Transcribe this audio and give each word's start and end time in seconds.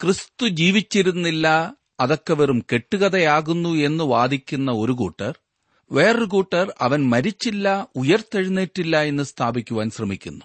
ക്രിസ്തു 0.00 0.46
ജീവിച്ചിരുന്നില്ല 0.46 1.76
അതൊക്കെ 2.00 2.34
വെറും 2.34 2.64
കെട്ടുകഥയാകുന്നു 2.72 3.68
എന്ന് 3.68 4.04
വാദിക്കുന്ന 4.04 4.70
ഒരു 4.72 4.92
കൂട്ടർ 4.92 5.38
വേറൊരു 5.92 6.24
കൂട്ടർ 6.24 6.72
അവൻ 6.80 7.10
മരിച്ചില്ല 7.10 7.88
ഉയർത്തെഴുന്നേറ്റില്ല 7.96 9.02
എന്ന് 9.02 9.22
സ്ഥാപിക്കുവാൻ 9.22 9.90
ശ്രമിക്കുന്നു. 9.90 10.44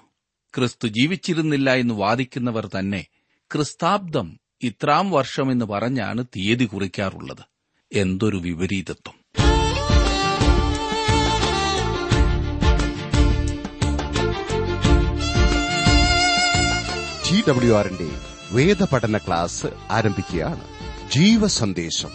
ക്രിസ്തു 0.56 0.88
ജീവിച്ചിരുന്നില്ല 0.88 1.74
എന്ന് 1.74 1.94
വാദിക്കുന്നവർ 1.94 2.68
തന്നെ 2.68 3.08
ക്രിസ്താബ്ദം 3.52 4.40
ഇത്രാം 4.64 5.12
വർഷമെന്ന് 5.12 5.66
പറഞ്ഞാണ് 5.66 6.26
തീയതി 6.26 6.66
കുറിക്കാറുള്ളത്. 6.66 7.46
എന്തൊരു 7.94 8.38
വിപരീതത്വം. 8.38 9.18
ജി 17.26 17.44
ഡബ്ല്യു 17.50 17.74
ആറിന്റെ 17.74 18.31
വേദപഠന 18.52 19.18
ക്ലാസ് 19.18 19.66
ആരംഭിക്കുകയാണ്. 19.90 20.62
ജീവസന്ദേശം. 21.12 22.10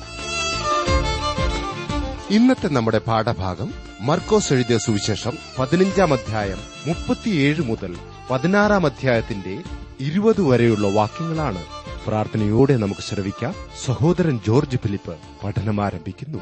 ഇന്നത്തെ 2.31 2.69
നമ്മുടെ 2.69 2.99
പാഠഭാഗം 2.99 3.75
മർക്കോസ് 4.01 4.53
എഴുതിയ 4.53 4.79
സുവിശേഷം 4.79 5.33
പതിനഞ്ചാം 5.59 6.13
അധ്യായം 6.13 6.59
മുപ്പത്തിയേഴ് 6.87 7.61
മുതൽ 7.61 7.97
പതിനാറാം 8.31 8.87
അധ്യായത്തിന്റെ 8.87 9.63
ഇരുപത് 10.01 10.41
വരെയുള്ള 10.41 10.89
വാക്യങ്ങളാണ് 10.89 11.65
പ്രാർത്ഥനയോടെ 12.07 12.77
നമുക്ക് 12.77 13.01
ശ്രവിക്കാം. 13.01 13.55
സഹോദരൻ 13.85 14.41
ജോർജ് 14.47 14.77
ഫിലിപ്പ് 14.77 15.17
പഠനം 15.45 15.85
ആരംഭിക്കുന്നു. 15.85 16.39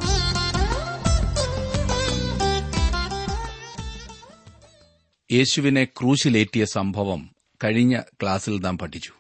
യേശുവിനെ 5.33 5.85
ക്രൂശിലേറ്റിയ 5.85 6.65
സംഭവം 6.65 7.31
കഴിഞ്ഞ 7.65 8.01
ക്ലാസ്സിൽ 8.23 8.61
നാം 8.61 8.79
പഠിച്ചു. 8.79 9.13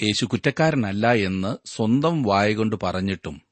യേശു 0.00 0.24
കുറ്റക്കാരനല്ല 0.24 1.12
എന്ന് 1.12 1.56
സ്വന്തം 1.64 2.22
വായകൊണ്ട് 2.22 2.76
പറഞ്ഞിട്ടും 2.82 3.42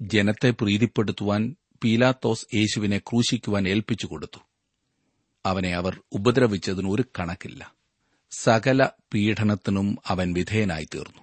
ജനത്തെ 0.00 0.50
പ്രീതിപ്പെടുത്തുവാൻ 0.50 1.56
പീലാത്തോസ് 1.84 2.46
യേശുവിനെ 2.54 2.98
ക്രൂശിക്കുവാൻ 2.98 3.68
ഏൽപ്പിച്ചു 3.68 4.06
കൊടുത്തു. 4.06 4.38
അവനെ 5.46 5.74
അവർ 5.74 6.00
ഉപദ്രവിച്ചതിന് 6.12 6.90
ഒരു 6.90 7.04
കണക്കില്ല. 7.18 7.74
സകല 8.30 8.88
പീഡനത്തിനും 9.14 9.98
അവൻ 10.06 10.32
വിധേയനായി 10.32 10.84
തീർന്നു 10.84 11.22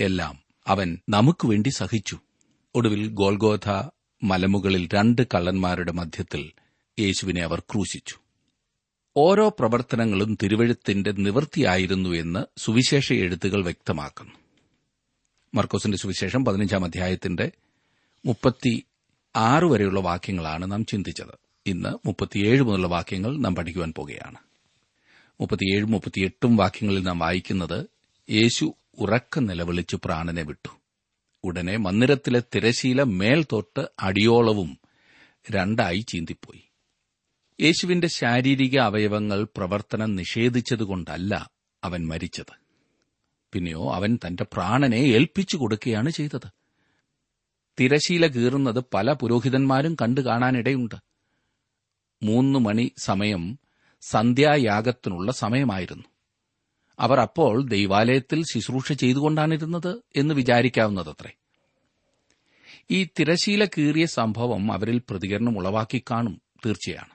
എല്ലാം 0.00 0.38
അവൻ 0.66 0.98
നമുക്ക് 1.08 1.46
വേണ്ടി 1.46 1.68
സഹിച്ചു. 1.68 2.18
ഒടുവിൽ 2.74 3.08
ഗോൽഗോഥ 3.08 3.88
മലമുകളിൽ 4.22 4.88
രണ്ട് 4.94 5.22
കള്ളന്മാരുടെ 5.34 5.92
മധ്യത്തിൽ 5.92 6.50
യേശുവിനെ 6.98 7.42
അവർ 7.42 7.60
ക്രൂശിച്ചു. 7.60 8.21
ഓരോ 9.16 9.48
പ്രവർത്തനങ്ങളും 9.48 10.38
തിരുവഴുത്തിന്റെ 10.42 11.12
നിവൃത്തിയായിരുന്നു 11.12 12.08
എന്ന് 12.08 12.44
സുവിശേഷ 12.56 13.12
എഴുത്തുകൾ 13.12 13.64
വ്യക്തമാക്കുന്നു. 13.64 14.32
മർക്കോസിന്റെ 15.54 15.98
സുവിശേഷം 15.98 16.44
പതിനഞ്ചാം 16.44 16.84
അധ്യായത്തിന്റെ 16.84 17.52
മുപ്പത്തി 18.26 18.84
ആറ് 19.36 19.64
വരെയുള്ള 19.64 20.00
വാക്യങ്ങളാണ് 20.00 20.72
നാം 20.72 20.86
ചിന്തിച്ചത്. 20.86 21.38
ഇന്ന് 21.66 22.08
മുപ്പത്തിയേഴ് 22.08 22.62
മുതലുള്ള 22.62 22.86
വാക്യങ്ങൾ 22.86 23.38
നാം 23.38 23.54
പഠിക്കുവാൻ 23.54 23.92
പോകുകയാണ് 23.92 24.38
മുപ്പത്തിയേഴും 25.40 25.90
മുപ്പത്തിയെട്ടും 25.90 26.56
വാക്യങ്ങളിൽ 26.56 27.02
നാം 27.02 27.18
വായിക്കുന്നത് 27.18 27.86
യേശു 28.30 28.74
ഉറക്ക 28.98 29.38
നിലവിളിച്ച് 29.38 29.96
പ്രാണനെ 30.04 30.42
വിട്ടു. 30.42 30.68
ഉടനെ 31.44 31.76
മന്ദിരത്തിലെ 31.76 32.42
തിരശീല 32.54 33.02
മേൽ 33.02 33.44
തൊട്ട് 33.52 33.86
അടിയോളവും 34.00 34.78
രണ്ടായി 35.50 35.98
ചീന്തിപ്പോയി. 35.98 36.71
യേശുവിന്റെ 37.60 38.08
ശാരീരിക 38.08 38.78
അവയവങ്ങൾ 38.78 39.48
പ്രവർത്തനം 39.56 40.16
നിഷേധിച്ചതുകൊണ്ടല്ല 40.16 41.50
അവൻ 41.84 42.06
മരിച്ചത്. 42.06 42.62
പിന്നെയോ 43.52 43.94
അവൻ 43.94 44.18
തന്റെ 44.26 44.46
പ്രാണനെ 44.52 44.96
ഏൽപ്പിച്ചു 44.96 45.56
കൊടുക്കുകയാണ് 45.56 46.10
ചെയ്തത്. 46.10 46.48
തിരശീല 47.80 48.26
കീറുന്നത് 48.26 48.84
പല 48.94 49.12
പുരോഹിതന്മാരും 49.12 49.96
കണ്ടു 50.02 50.20
കാണാനിടയുണ്ട്. 50.20 50.94
മൂന്ന് 52.22 52.58
മണി 52.58 52.92
സമയം 52.98 53.58
സന്ധ്യായാഗത്തിനുള്ള 54.00 55.32
സമയമായിരുന്നു. 55.32 56.04
അവർ 56.98 57.20
അപ്പോൾ 57.20 57.68
ദൈവാലയത്തിൽ 57.68 58.44
ശുശ്രൂഷ 58.52 58.92
ചെയ്തുകൊണ്ടാണിരുന്നത് 58.92 60.02
എന്ന് 60.16 60.34
വിചാരിക്കാവുന്നതത്രേ. 60.34 61.30
ഈ 62.90 63.04
തിരശീല 63.04 63.64
കീറിയ 63.64 64.06
സംഭവം 64.06 64.72
അവരിൽ 64.72 65.02
പ്രതികരണം 65.10 65.58
ഉളവാക്കി 65.58 66.02
കാണും 66.10 66.42
തീർച്ചയാണ്. 66.66 67.11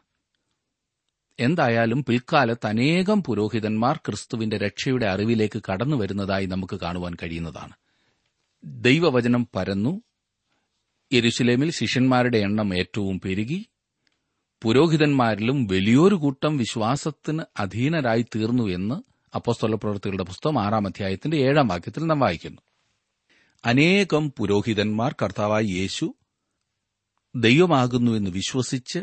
എന്തായാലും 1.39 2.05
പിൽക്കാലത്ത് 2.05 2.67
അനേകം 2.67 3.23
പുരോഹിതന്മാർ 3.23 3.97
ക്രിസ്തുവിന്റെ 3.97 4.57
രക്ഷയുടെ 4.57 5.05
അറിവിലേക്ക് 5.05 5.61
കടന്നു 5.71 5.97
വരുന്നതായി 5.97 6.45
നമുക്ക് 6.45 6.79
കാണുവാൻ 6.79 7.13
കഴിയുന്നതാണ്. 7.13 7.73
ദൈവവചനം 8.63 9.47
പരന്നു. 9.55 10.01
യെരുശലേമിൽ 11.13 11.71
ശിഷ്യന്മാരുടെ 11.71 12.37
എണ്ണം 12.37 12.77
ഏറ്റവും 12.77 13.19
പെരുകി. 13.19 13.65
പുരോഹിതന്മാരിലും 14.63 15.67
വലിയൊരു 15.67 16.15
കൂട്ടം 16.15 16.57
വിശ്വാസത്തിന് 16.57 17.41
അധീനരായി 17.59 18.21
തീർന്നു 18.21 18.67
എന്ന് 18.67 18.95
അപ്പോസ്തല 19.35 19.75
പ്രവൃത്തികളുടെ 19.75 20.23
പുസ്തകം 20.23 20.61
ആറാം 20.61 20.87
അധ്യായത്തിന്റെ 20.87 21.37
ഏഴാം 21.37 21.67
വാക്യത്തിൽ 21.67 22.03
നാം 22.03 22.19
വായിക്കുന്നു. 22.19 22.61
അനേകം 23.65 24.33
പുരോഹിതന്മാർ 24.37 25.15
കർത്താവായ 25.23 25.63
യേശു 25.63 26.15
ദൈവമാകുന്നു 27.35 28.11
എന്ന് 28.11 28.31
വിശ്വസിച്ച് 28.31 28.99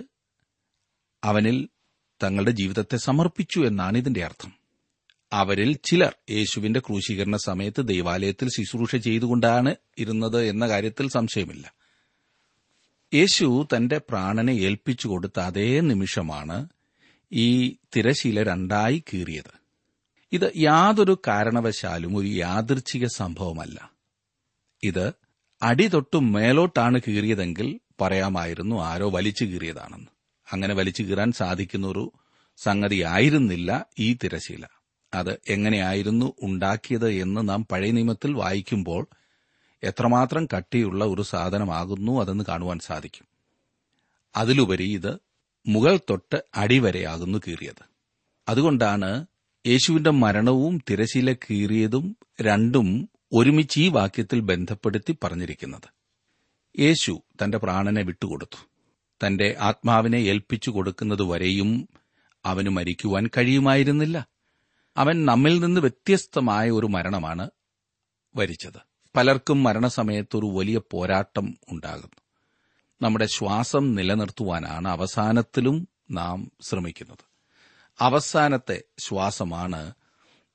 അവനിൽ 1.25 1.69
തങ്ങളുടെ 2.23 2.51
ജീവിതത്തെ 2.51 2.97
സമർപ്പിച്ചു 2.97 3.61
എന്നാണ് 3.61 3.99
ഇതിന്റെ 3.99 4.25
അർത്ഥം. 4.25 4.53
അവരിൽ 5.33 5.79
ചിലർ 5.85 6.15
യേശുവിന്റെ 6.31 6.81
ക്രൂശീകരണ 6.81 7.37
സമയത്ത് 7.37 7.89
ദൈവാലയത്തിൽ 7.89 8.49
ശുശ്രൂഷ 8.49 8.97
ചെയ്തുകൊണ്ടാണ് 8.97 9.75
ഇരുന്നത് 9.99 10.45
എന്ന 10.45 10.69
കാര്യത്തിൽ 10.69 11.09
സംശയമില്ല. 11.09 11.75
യേശു 13.15 13.67
തന്റെ 13.77 13.99
പ്രാണനെ 13.99 14.53
ഏൽപ്പിച്ചു 14.53 15.09
കൊടുത്ത 15.09 15.41
അതേ 15.41 15.81
നിമിഷമാണ് 15.81 16.69
ഈ 17.33 17.77
തിരശീല 17.97 18.43
രണ്ടായി 18.43 19.05
കീറിയത്. 19.13 19.65
ഇത് 20.33 20.53
യാതൊരു 20.57 21.19
കാരണവശാലും 21.27 22.17
ഒരു 22.17 22.27
യാദൃച്ഛിക 22.27 23.07
സംഭവമല്ല. 23.07 23.91
ഇത് 24.83 25.13
അടിതൊട്ടു 25.63 26.17
മേലോട്ടാണ് 26.17 27.01
കീറിയതെങ്കിൽ 27.09 27.81
പറയാമായിരുന്നു 28.01 28.77
ആരോ 28.77 29.11
വലിച്ചു 29.11 29.45
കീറിയതാണെന്ന്. 29.45 30.14
അങ്ങനെ 30.53 30.75
വലിച്ചു 30.75 31.03
കീറാൻ 31.03 31.33
സാധിക്കുന്നൊരു 31.33 32.13
സംഗതിയായിരുന്നില്ല 32.57 33.87
ഈ 33.99 34.15
തിരശീല 34.15 34.67
അത് 35.15 35.41
എങ്ങനെയായിരുന്നു 35.49 36.33
ഉണ്ടാക്കിയത് 36.43 37.11
എന്ന് 37.11 37.49
നാം 37.49 37.67
പഴയ 37.71 37.91
നിയമത്തിൽ 37.91 38.35
വായിക്കുമ്പോൾ 38.35 39.07
എത്രമാത്രം 39.83 40.49
കട്ടിയുള്ള 40.57 41.05
ഒരു 41.05 41.23
സാധനമാകുന്നു 41.23 42.21
അതെന്ന് 42.21 42.45
കാണുവാൻ 42.49 42.79
സാധിക്കും. 42.79 43.27
അതിലുപരി 44.37 44.85
ഇത് 44.85 45.19
മുകൾ 45.67 45.99
തൊട്ട് 46.11 46.45
അടിവരെയാകുന്നു 46.55 47.39
കീറിയത്. 47.39 47.85
അതുകൊണ്ടാണ് 48.49 49.27
യേശുവിന്റെ 49.67 50.11
മരണവും 50.11 50.83
തിരശീല 50.91 51.33
കീറിയതും 51.33 52.17
രണ്ടും 52.43 53.09
ഒരുമിച്ച് 53.33 53.81
ഈ 53.81 53.89
വാക്യത്തിൽ 53.89 54.41
ബന്ധപ്പെടുത്തി 54.41 55.17
പറഞ്ഞിരിക്കുന്നത്. 55.25 55.89
യേശു 56.81 57.23
തന്റെ 57.45 57.59
പ്രാണനെ 57.59 58.03
വിട്ടുകൊടുത്തു. 58.03 58.74
തന്റെ 59.27 59.57
ആത്മാവിനെ 59.61 60.17
ഏൽപ്പിച്ചു 60.17 60.71
കൊടുക്കുന്നതുവരെയും 60.71 61.89
അവന് 62.45 62.69
മരിക്കുവാൻ 62.69 63.31
കഴിയുമായിരുന്നില്ല. 63.37 64.29
അവൻ 64.97 65.25
നമ്മിൽ 65.25 65.61
നിന്ന് 65.61 65.81
വ്യത്യസ്തമായ 65.81 66.71
ഒരു 66.71 66.87
മരണമാണ് 66.87 67.51
വരിച്ചത്. 68.37 68.79
പലർക്കും 69.17 69.63
മരണസമയത്ത് 69.63 70.37
ഒരു 70.37 70.47
വലിയ 70.47 70.81
പോരാട്ടം 70.91 71.59
ഉണ്ടാകുന്നു. 71.69 72.21
നമ്മുടെ 73.03 73.27
ശ്വാസം 73.27 73.95
നിലനിർത്തുവാനാണ് 73.95 74.89
അവസാനത്തിലും 74.89 75.89
നാം 76.11 76.51
ശ്രമിക്കുന്നത്. 76.69 77.25
അവസാനത്തെ 78.01 78.83
ശ്വാസമാണ് 78.99 79.93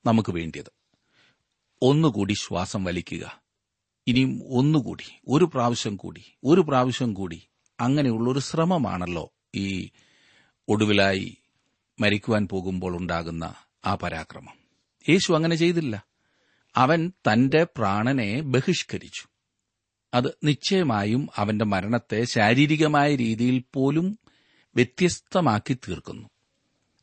നമുക്ക് 0.06 0.32
വേണ്ടിയത്. 0.32 0.72
ഒന്നുകൂടി 1.82 2.32
ശ്വാസം 2.32 2.84
വലിക്കുക. 2.84 3.42
ഇനിയും 4.06 4.42
ഒന്നുകൂടി 4.46 5.20
ഒരു 5.28 5.44
പ്രാവശ്യം 5.44 5.96
കൂടി 5.96 6.24
ഒരു 6.44 6.60
പ്രാവശ്യം 6.60 7.14
കൂടി 7.14 7.42
അങ്ങനെയുള്ള 7.80 8.30
ഒരു 8.30 8.38
ശ്രമമാണല്ലോ 8.38 9.32
ഈ 9.54 9.90
ഒടുവിലായി 10.68 11.36
മരിക്കുവാൻ 12.00 12.48
പോകുമ്പോൾ 12.48 12.96
ഉണ്ടാകുന്ന 12.96 13.54
ആ 13.86 13.94
പരാക്രമം. 13.94 14.54
യേശു 15.08 15.32
അങ്ങനെ 15.32 15.56
ചെയ്തില്ല. 15.56 16.04
അവൻ 16.76 17.12
തന്റെ 17.32 17.64
പ്രാണനെ 17.64 18.40
ബഹിഷ്കരിച്ചു. 18.40 19.28
അത് 20.14 20.38
നിശ്ചയമായും 20.44 21.28
അവന്റെ 21.36 21.64
മരണത്തെ 21.64 22.24
ശാരീരികമായ 22.24 23.14
രീതിയിൽ 23.14 23.64
പോലും 23.74 24.18
വ്യത്യസ്തമാക്കി 24.76 25.74
തീർക്കുന്നു. 25.74 26.28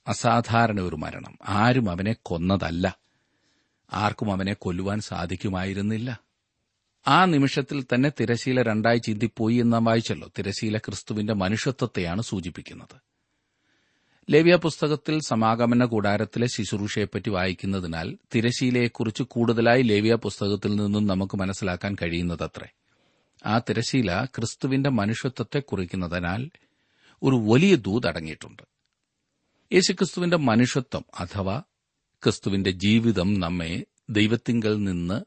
അസാധാരണ 0.08 0.82
ഒരു 0.82 0.96
മരണം. 0.96 1.38
ആരും 1.48 1.90
അവനെ 1.90 2.16
കൊന്നതല്ല. 2.24 2.98
ആർക്കും 3.94 4.32
അവനെ 4.32 4.54
കൊല്ലുവാൻ 4.54 5.00
സാധിക്കുമായിരുന്നില്ല. 5.00 6.27
ആ 7.08 7.26
നിമിഷത്തിൽ 7.26 7.86
തന്നെ 7.94 8.12
തിരശീല 8.20 8.62
രണ്ടായി 8.62 8.98
ചിന്തിപ്പോയി 8.98 9.56
എന്ന് 9.56 9.78
വായിച്ചല്ലോ. 9.78 10.32
തിരശീല 10.38 10.78
ക്രിസ്തുവിന്റെ 10.78 11.34
മനുഷ്യത്വത്തെയാണ് 11.34 12.22
സൂചിപ്പിക്കുന്നത്. 12.22 12.96
ലേവ്യ 14.30 14.56
പുസ്തകത്തിൽ 14.56 15.20
സമാഗമന 15.20 15.86
കൂടാരത്തിലെ 15.86 16.48
ശുശ്രൂഷയെപ്പറ്റി 16.48 17.30
വായിക്കുന്നതിനാൽ 17.30 18.18
തിരശീലയെക്കുറിച്ച് 18.36 19.24
കൂടുതലായി 19.24 19.82
ലേവ്യ 19.82 20.16
പുസ്തകത്തിൽ 20.16 20.76
നിന്നും 20.76 21.08
നമുക്ക് 21.08 21.38
മനസ്സിലാക്കാൻ 21.38 21.96
കഴിയുന്നതത്രേ. 22.02 22.68
ആ 23.46 23.58
തിരശീല 23.58 24.26
ക്രിസ്തുവിന്റെ 24.26 24.90
മനുഷ്യത്വത്തെ 24.90 25.60
കുറിക്കുന്നതിനാൽ 25.60 26.52
ഒരു 27.24 27.36
വലിയ 27.36 27.76
ദൂത് 27.76 28.08
അടങ്ങിയിട്ടുണ്ട്. 28.08 28.64
യേശുക്രിസ്തുവിന്റെ 29.74 30.38
മനുഷ്യത്വം 30.38 31.06
അഥവാ 31.20 31.62
ക്രിസ്തുവിന്റെ 32.24 32.72
ജീവിതം 32.72 33.40
നമ്മെ 33.40 33.84
ദൈവത്തിങ്കൽ 34.10 34.84
നിന്ന് 34.84 35.22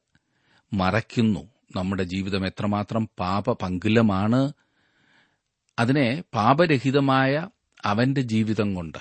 മറയ്ക്കുന്നു. 0.73 1.50
നമ്മുടെ 1.77 2.03
ജീവിതം 2.03 2.47
എത്രമാത്രം 2.47 3.09
പാപപങ്കുലമാണ്. 3.19 4.53
അതിനെ 5.79 6.23
പാപരഹിതമായ 6.35 7.49
അവന്റെ 7.85 8.21
ജീവിതം 8.21 8.75
കൊണ്ട്. 8.75 8.99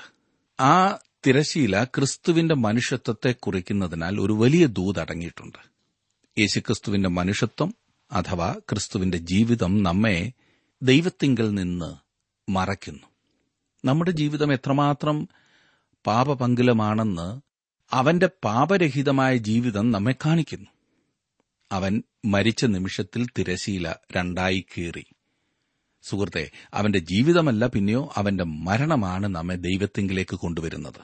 ആ 0.61 0.97
തിരശീല 1.27 1.83
ക്രിസ്തുവിന്റെ 1.83 2.55
മനുഷ്യത്വത്തെ 2.55 3.31
കുറിക്കുന്നതിനാൽ 3.31 4.19
ഒരു 4.19 4.33
വലിയ 4.33 4.65
ദൂത് 4.65 4.99
അടങ്ങിയിട്ടുണ്ട്. 4.99 5.57
യേശുക്രിസ്തുവിന്റെ 6.39 7.09
മനുഷ്യത്വം 7.09 7.73
അഥവാ 8.11 8.55
ക്രിസ്തുവിന്റെ 8.69 9.17
ജീവിതം 9.17 9.83
നമ്മെ 9.83 10.31
ദൈവത്തിങ്കിൽ 10.81 11.53
നിന്ന് 11.55 11.95
മറയ്ക്കുന്നു. 12.51 13.03
നമ്മുടെ 13.85 14.11
ജീവിതം 14.11 14.53
എത്രമാത്രം 14.53 15.27
പാപപങ്കുലമാണെന്ന് 16.07 17.41
അവന്റെ 17.91 18.29
പാപരഹിതമായ 18.43 19.37
ജീവിതം 19.37 19.91
നമ്മെ 19.91 20.15
കാണിക്കുന്നു. 20.25 20.78
അവൻ 21.71 22.03
മരിച്ച 22.25 22.65
നിമിഷത്തിൽ 22.65 23.27
തിരശീല 23.37 23.95
രണ്ടായി 24.17 24.65
കീറി. 24.77 25.05
സുഹൃത്തെ 26.01 26.51
അവന്റെ 26.73 26.99
ജീവിതമല്ല 26.99 27.67
പിന്നെയോ 27.67 28.13
അവന്റെ 28.15 28.43
മരണമാണ് 28.43 29.27
നമ്മെ 29.27 29.55
ദൈവത്തിങ്കിലേക്ക് 29.55 30.35
കൊണ്ടുവരുന്നത്. 30.35 30.99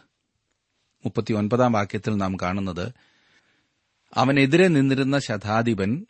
മുപ്പത്തിയൊൻപതാം 1.06 1.72
വാക്യത്തിൽ 1.72 2.16
നാം 2.16 2.38
കാണുന്നത് 2.42 2.92
അവനെതിരെ 4.16 4.68
നിന്നിരുന്ന 4.68 5.20
ശതാധിപൻ 5.20 6.06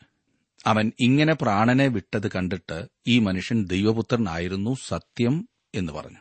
അവൻ 0.65 0.91
ഇങ്ങനെ 0.99 1.33
പ്രാണനെ 1.33 1.87
വിട്ടത് 1.87 2.31
കണ്ടിട്ട് 2.31 2.87
ഈ 3.07 3.19
മനുഷ്യൻ 3.19 3.65
ദൈവപുത്രനായിരുന്നു 3.65 4.75
സത്യം 4.87 5.49
എന്ന് 5.75 5.93
പറഞ്ഞു. 5.93 6.17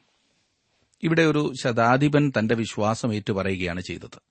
ഇവിടെ 1.03 1.23
ഒരു 1.23 1.53
ശതാധിപൻ 1.63 2.33
തന്റെ 2.39 2.55
വിശ്വാസം 2.55 3.15
ഏറ്റുപറയുകയാണ് 3.15 3.81
ചെയ്തത്. 3.81 4.23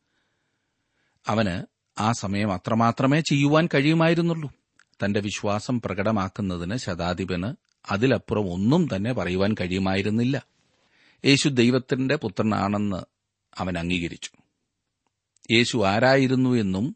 അവന് 1.28 1.73
ആ 2.00 2.12
സമയം 2.12 2.54
അത്രമാത്രമേ 2.54 3.20
ചെയ്യുവാൻ 3.20 3.70
കഴിയുമായിരുന്നുള്ളൂ. 3.74 4.54
തന്റെ 5.06 5.20
വിശ്വാസം 5.20 5.82
പ്രകടമാക്കുന്നതിന് 5.82 6.78
ശതാധിപന് 6.78 7.54
അതിലപ്പുറം 7.92 8.54
ഒന്നും 8.54 8.90
തന്നെ 8.96 9.14
പറയുവാൻ 9.14 9.54
കഴിയുമായിരുന്നില്ല. 9.54 10.46
യേശു 11.26 11.50
ദൈവത്തിന്റെ 11.50 12.16
പുത്രനാണെന്ന് 12.16 13.04
അവൻ 13.58 13.78
അംഗീകരിച്ചു. 13.78 14.30
യേശു 15.52 15.86
ആരായിരുന്നു 15.86 16.50
എന്നും 16.50 16.96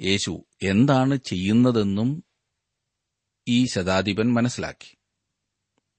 യേശു 0.00 0.44
എന്താണ് 0.62 1.16
ചെയ്യുന്നതെന്നും 1.16 2.24
ഈ 3.48 3.66
ശതാധിപൻ 3.66 4.32
മനസ്സിലാക്കി. 4.32 4.96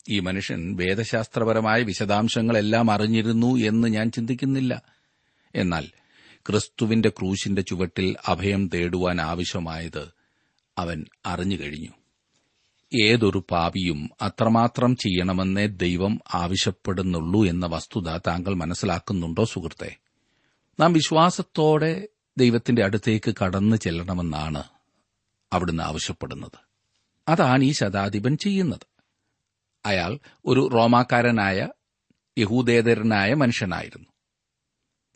ഈ 0.09 0.19
മനുഷ്യൻ 0.19 0.75
വേദശാസ്ത്രപരമായ 0.75 1.81
വിശദാംശങ്ങളെല്ലാം 1.81 2.91
അറിഞ്ഞിരുന്നു 2.91 3.56
എന്ന് 3.56 3.88
ഞാൻ 3.88 4.12
ചിന്തിക്കുന്നില്ല. 4.12 4.83
എന്നാൽ 5.56 5.88
ക്രിസ്തുവിന്റെ 6.50 7.10
ക്രൂശിന്റെ 7.10 7.62
ചുവട്ടിൽ 7.62 8.16
അഭയം 8.28 8.68
തേടുവാൻ 8.68 9.22
ആവശ്യമായത് 9.22 10.13
അവൻ 10.78 11.06
അറിഞ്ഞു 11.25 11.56
കഴിഞ്ഞു. 11.56 11.90
ഏതൊരു 13.04 13.44
പാപിയും 13.51 14.10
അത്രമാത്രം 14.22 14.95
ചെയ്യണമെന്നേ 14.95 15.66
ദൈവം 15.66 16.19
ആവശ്യപ്പെടുന്നുള്ളൂ 16.34 17.45
എന്ന 17.45 17.66
വസ്തുത 17.66 18.18
താങ്കൾ 18.18 18.54
മനസ്സിലാക്കുന്നുണ്ടോ 18.54 19.45
സുഹൃത്തെ? 19.45 19.95
നാം 20.80 20.94
വിശ്വാസത്തോടെ 20.94 22.07
ദൈവത്തിന്റെ 22.38 22.84
അടുത്തേക്ക് 22.84 23.36
കടന്നു 23.44 23.75
ചെല്ലണമെന്നാണ് 23.75 24.63
അവിടുന്ന് 25.54 25.84
ആവശ്യപ്പെടുന്നത്. 25.84 26.60
അതാണ് 27.28 27.63
ഈ 27.63 27.72
ശതാധിപൻ 27.72 28.38
ചെയ്യുന്നത്. 28.38 28.88
അയാൾ 29.86 30.19
ഒരു 30.46 30.69
റോമാക്കാരനായ 30.74 31.68
യഹൂദേതരനായ 32.38 33.34
മനുഷ്യനായിരുന്നു. 33.34 34.12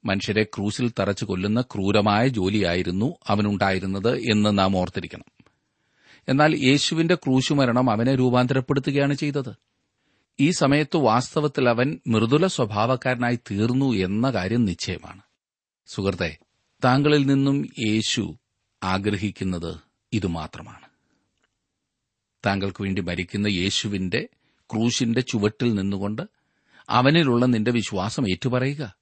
മനുഷ്യരെ 0.07 0.43
ക്രൂസിൽ 0.43 0.91
തറച്ചു 0.99 1.25
കൊല്ലുന്ന 1.25 1.61
ക്രൂരമായ 1.61 2.27
ജോലിയായിരുന്നു 2.27 3.15
അവനുണ്ടായിരുന്നത് 3.27 4.17
എന്ന് 4.17 4.59
നാം 4.59 4.77
ഓർത്തിരിക്കണം. 4.77 5.23
എന്നാൽ 6.29 6.55
യേശുവിന്റെ 6.55 7.15
ക്രൂശുമരണം 7.15 7.89
അവനെ 7.89 8.15
രൂപാന്തരപ്പെടുത്തുകയാണ് 8.15 9.13
ചെയ്തത്. 9.13 9.53
ഈ 10.39 10.51
സമയത്ത് 10.51 10.97
വാസ്തവത്തിൽ 10.97 11.69
അവൻ 11.69 11.99
മൃദുല 12.07 12.47
സ്വഭാവക്കാരനായി 12.47 13.35
തീർന്നു 13.35 13.93
എന്ന 13.93 14.29
കാര്യം 14.29 14.65
നിശ്ചയമാണ്. 14.65 15.21
സുഹൃത്തെ 15.87 16.37
താങ്കളിൽ 16.85 17.25
നിന്നും 17.25 17.69
യേശു 17.79 18.37
ആഗ്രഹിക്കുന്നത് 18.83 19.75
ഇതുമാത്രമാണ്. 20.13 20.85
താങ്കൾക്ക് 22.45 22.81
വേണ്ടി 22.81 23.01
മരിക്കുന്ന 23.01 23.47
യേശുവിന്റെ 23.47 24.29
ക്രൂശിന്റെ 24.73 25.21
ചുവട്ടിൽ 25.21 25.73
നിന്നുകൊണ്ട് 25.73 26.21
അവനിലുള്ള 26.89 27.45
നിന്റെ 27.45 27.71
വിശ്വാസം 27.71 28.31
ഏറ്റുപറയുക. 28.31 28.96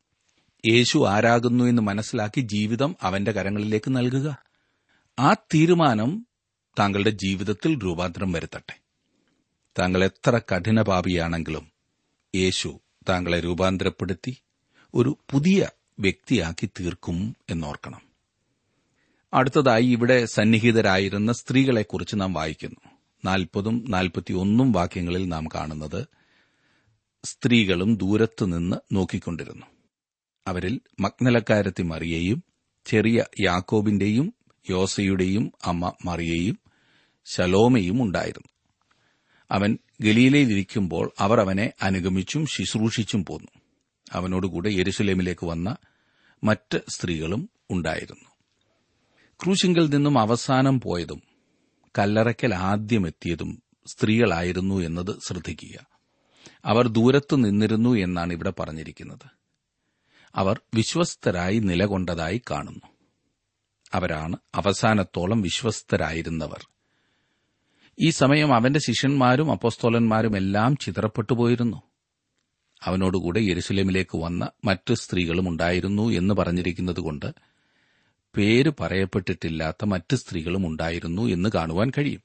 യേശു 0.66 1.07
ആരാകുന്നു 1.07 1.63
എന്ന് 1.63 1.81
മനസ്സിലാക്കി 1.81 2.42
ജീവിതം 2.42 2.96
അവന്റെ 3.02 3.31
കരങ്ങളിലേക്ക് 3.31 3.96
നൽകുക. 3.96 4.38
ആ 5.19 5.34
തീരുമാനം 5.34 6.28
താങ്കളുടെ 6.80 7.10
ജീവിതത്തിൽ 7.10 7.84
രൂപാന്തരം 7.84 8.31
വരുത്തട്ടെ. 8.31 8.80
താങ്കൾ 9.80 10.04
എത്ര 10.04 10.38
കഠിനപാപിയാണെങ്കിലും 10.38 11.72
യേശു 12.36 12.80
താങ്കളെ 13.10 13.40
രൂപാന്തരപ്പെടുത്തി 13.40 14.38
ഒരു 14.94 15.18
പുതിയ 15.31 15.69
വ്യക്തിയാക്കി 16.00 16.69
തീർക്കും 16.80 17.36
എന്നോർക്കണം. 17.50 18.02
അടുത്തതായി 19.34 19.86
ഇവിടെ 19.86 20.25
സന്നിഹിതരായിരുന്ന 20.25 21.34
സ്ത്രീകളെക്കുറിച്ച് 21.34 22.16
നാം 22.16 22.34
വായിക്കുന്നു. 22.34 22.90
നാൽപ്പതും 23.25 23.86
നാൽപ്പത്തിയൊന്നും 23.90 24.72
വാക്യങ്ങളിൽ 24.72 25.28
നാം 25.28 25.48
കാണുന്നത് 25.56 26.07
സ്ത്രീകളും 27.24 27.98
ദൂരത്തുനിന്ന് 27.98 28.96
നോക്കിക്കൊണ്ടിരുന്നു. 28.96 29.75
അവരിൽ 30.47 30.81
മഗ്നലക്കാരത്തി 31.00 31.83
മറിയയും 31.83 32.44
ചെറിയ 32.86 33.24
യാക്കോബിന്റെയും 33.42 34.33
യോസയുടെയും 34.69 35.51
അമ്മ 35.65 35.94
മറിയയും 36.06 36.59
ശലോമയും 37.25 38.03
ഉണ്ടായിരുന്നു. 38.03 38.47
അവൻ 39.51 39.77
ഗലീലയിലിരിക്കുമ്പോൾ 40.01 41.12
അവർ 41.19 41.39
അവനെ 41.39 41.74
അനുഗമിച്ചും 41.81 42.45
ശുശ്രൂഷിച്ചും 42.45 43.25
പോന്നു. 43.25 43.47
അവനോടുകൂടെ 44.12 44.69
യെരുസലേമിലേക്ക് 44.69 45.45
വന്ന 45.45 45.75
മറ്റ് 46.44 46.81
സ്ത്രീകളും 46.89 47.50
ഉണ്ടായിരുന്നു. 47.71 48.25
ക്രൂശിങ്കിൽ 49.44 49.89
നിന്നും 49.89 50.19
അവസാനം 50.19 50.81
പോയതും 50.81 51.21
കല്ലറയ്ക്കൽ 52.00 52.56
ആദ്യമെത്തിയതും 52.56 53.64
സ്ത്രീകളായിരുന്നു 53.87 54.80
എന്നത് 54.80 55.19
ശ്രദ്ധിക്കുക. 55.28 55.87
അവർ 56.66 56.87
ദൂരത്തു 56.87 57.35
നിന്നിരുന്നു 57.35 57.90
എന്നാണ് 57.90 58.33
ഇവിടെ 58.33 58.54
പറഞ്ഞിരിക്കുന്നത്. 58.59 59.44
അവർ 60.35 60.59
വിശ്വസ്തരായി 60.73 61.59
നിലകൊണ്ടതായി 61.59 62.42
കാണുന്നു. 62.51 62.87
അവരാണ് 63.94 64.35
അവസാനത്തോളം 64.56 65.42
വിശ്വസ്തരായിരുന്നവർ. 65.42 66.68
ഈ 67.99 68.09
സമയം 68.09 68.54
അവന്റെ 68.54 68.80
ശിഷ്യന്മാരും 68.80 69.51
അപ്പോസ്തോലന്മാരും 69.51 70.37
എല്ലാം 70.37 70.77
ചിതറപ്പെട്ടുപോയിരുന്നു 70.77 71.81
അവനോടുകൂടെ 72.83 73.39
യെരുസലേമിലേക്ക് 73.39 74.18
വന്ന 74.18 74.49
മറ്റ് 74.65 74.94
സ്ത്രീകളും 74.94 75.49
ഉണ്ടായിരുന്നു 75.49 76.09
എന്ന് 76.09 76.33
പറഞ്ഞിരിക്കുന്നതുകൊണ്ട് 76.33 77.33
പേര് 78.37 78.71
പറയപ്പെട്ടിട്ടില്ലാത്ത 78.80 79.85
മറ്റ് 79.85 80.15
സ്ത്രീകളും 80.15 80.68
ഉണ്ടായിരുന്നു 80.68 81.21
എന്ന് 81.21 81.49
കാണുവാൻ 81.56 81.92
കഴിയും. 81.97 82.21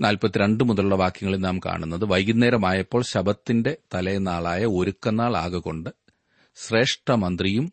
നാൽപ്പത്തിരണ്ട് 0.00 0.64
മുതലുള്ള 0.64 0.94
വാക്യങ്ങളിൽ 0.94 1.40
നാം 1.40 1.58
കാണുന്നത് 1.58 2.04
വൈകുന്നേരമായപ്പോൾ 2.04 3.02
ശബത്തിന്റെ 3.02 3.76
തലേനാളായ 3.94 4.64
ഒരുക്കനാൾ 4.64 5.36
ആകൊണ്ട് 5.36 6.07
ശ്രേഷ്ഠമന്ത്രിയും 6.58 7.72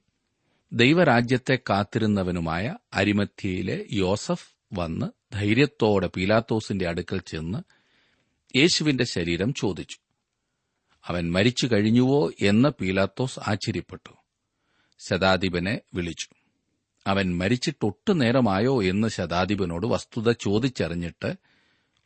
ദൈവരാജ്യത്തെ 0.74 1.56
കാത്തിരുന്നവനുമായ 1.70 2.76
അരിമത്യയിലെ 2.94 3.86
യോസഫ് 3.92 4.56
വന്ന് 4.74 5.06
ധൈര്യത്തോടെ 5.34 6.08
പീലാത്തോസിന്റെ 6.08 6.88
അടുക്കൽ 6.88 7.22
ചെന്ന് 7.28 7.58
യേശുവിന്റെ 8.58 9.04
ശരീരം 9.04 9.54
ചോദിച്ചു. 9.54 9.98
അവൻ 11.06 11.32
മരിച്ചു 11.32 11.70
കഴിഞ്ഞുവോ 11.74 12.32
എന്ന് 12.42 12.70
പീലാത്തോസ് 12.70 13.40
ആശ്ചര്യപ്പെട്ടു. 13.40 14.14
ശതാധിപനെ 15.00 15.82
വിളിച്ചു. 15.94 16.28
അവൻ 17.08 17.38
മരിച്ചിട്ടൊട്ടു 17.38 18.14
നേരമായോ 18.14 18.84
എന്ന് 18.84 19.08
ശതാധിപനോട് 19.08 19.88
വസ്തുത 19.88 20.32
ചോദിച്ചറിഞ്ഞിട്ട് 20.32 21.36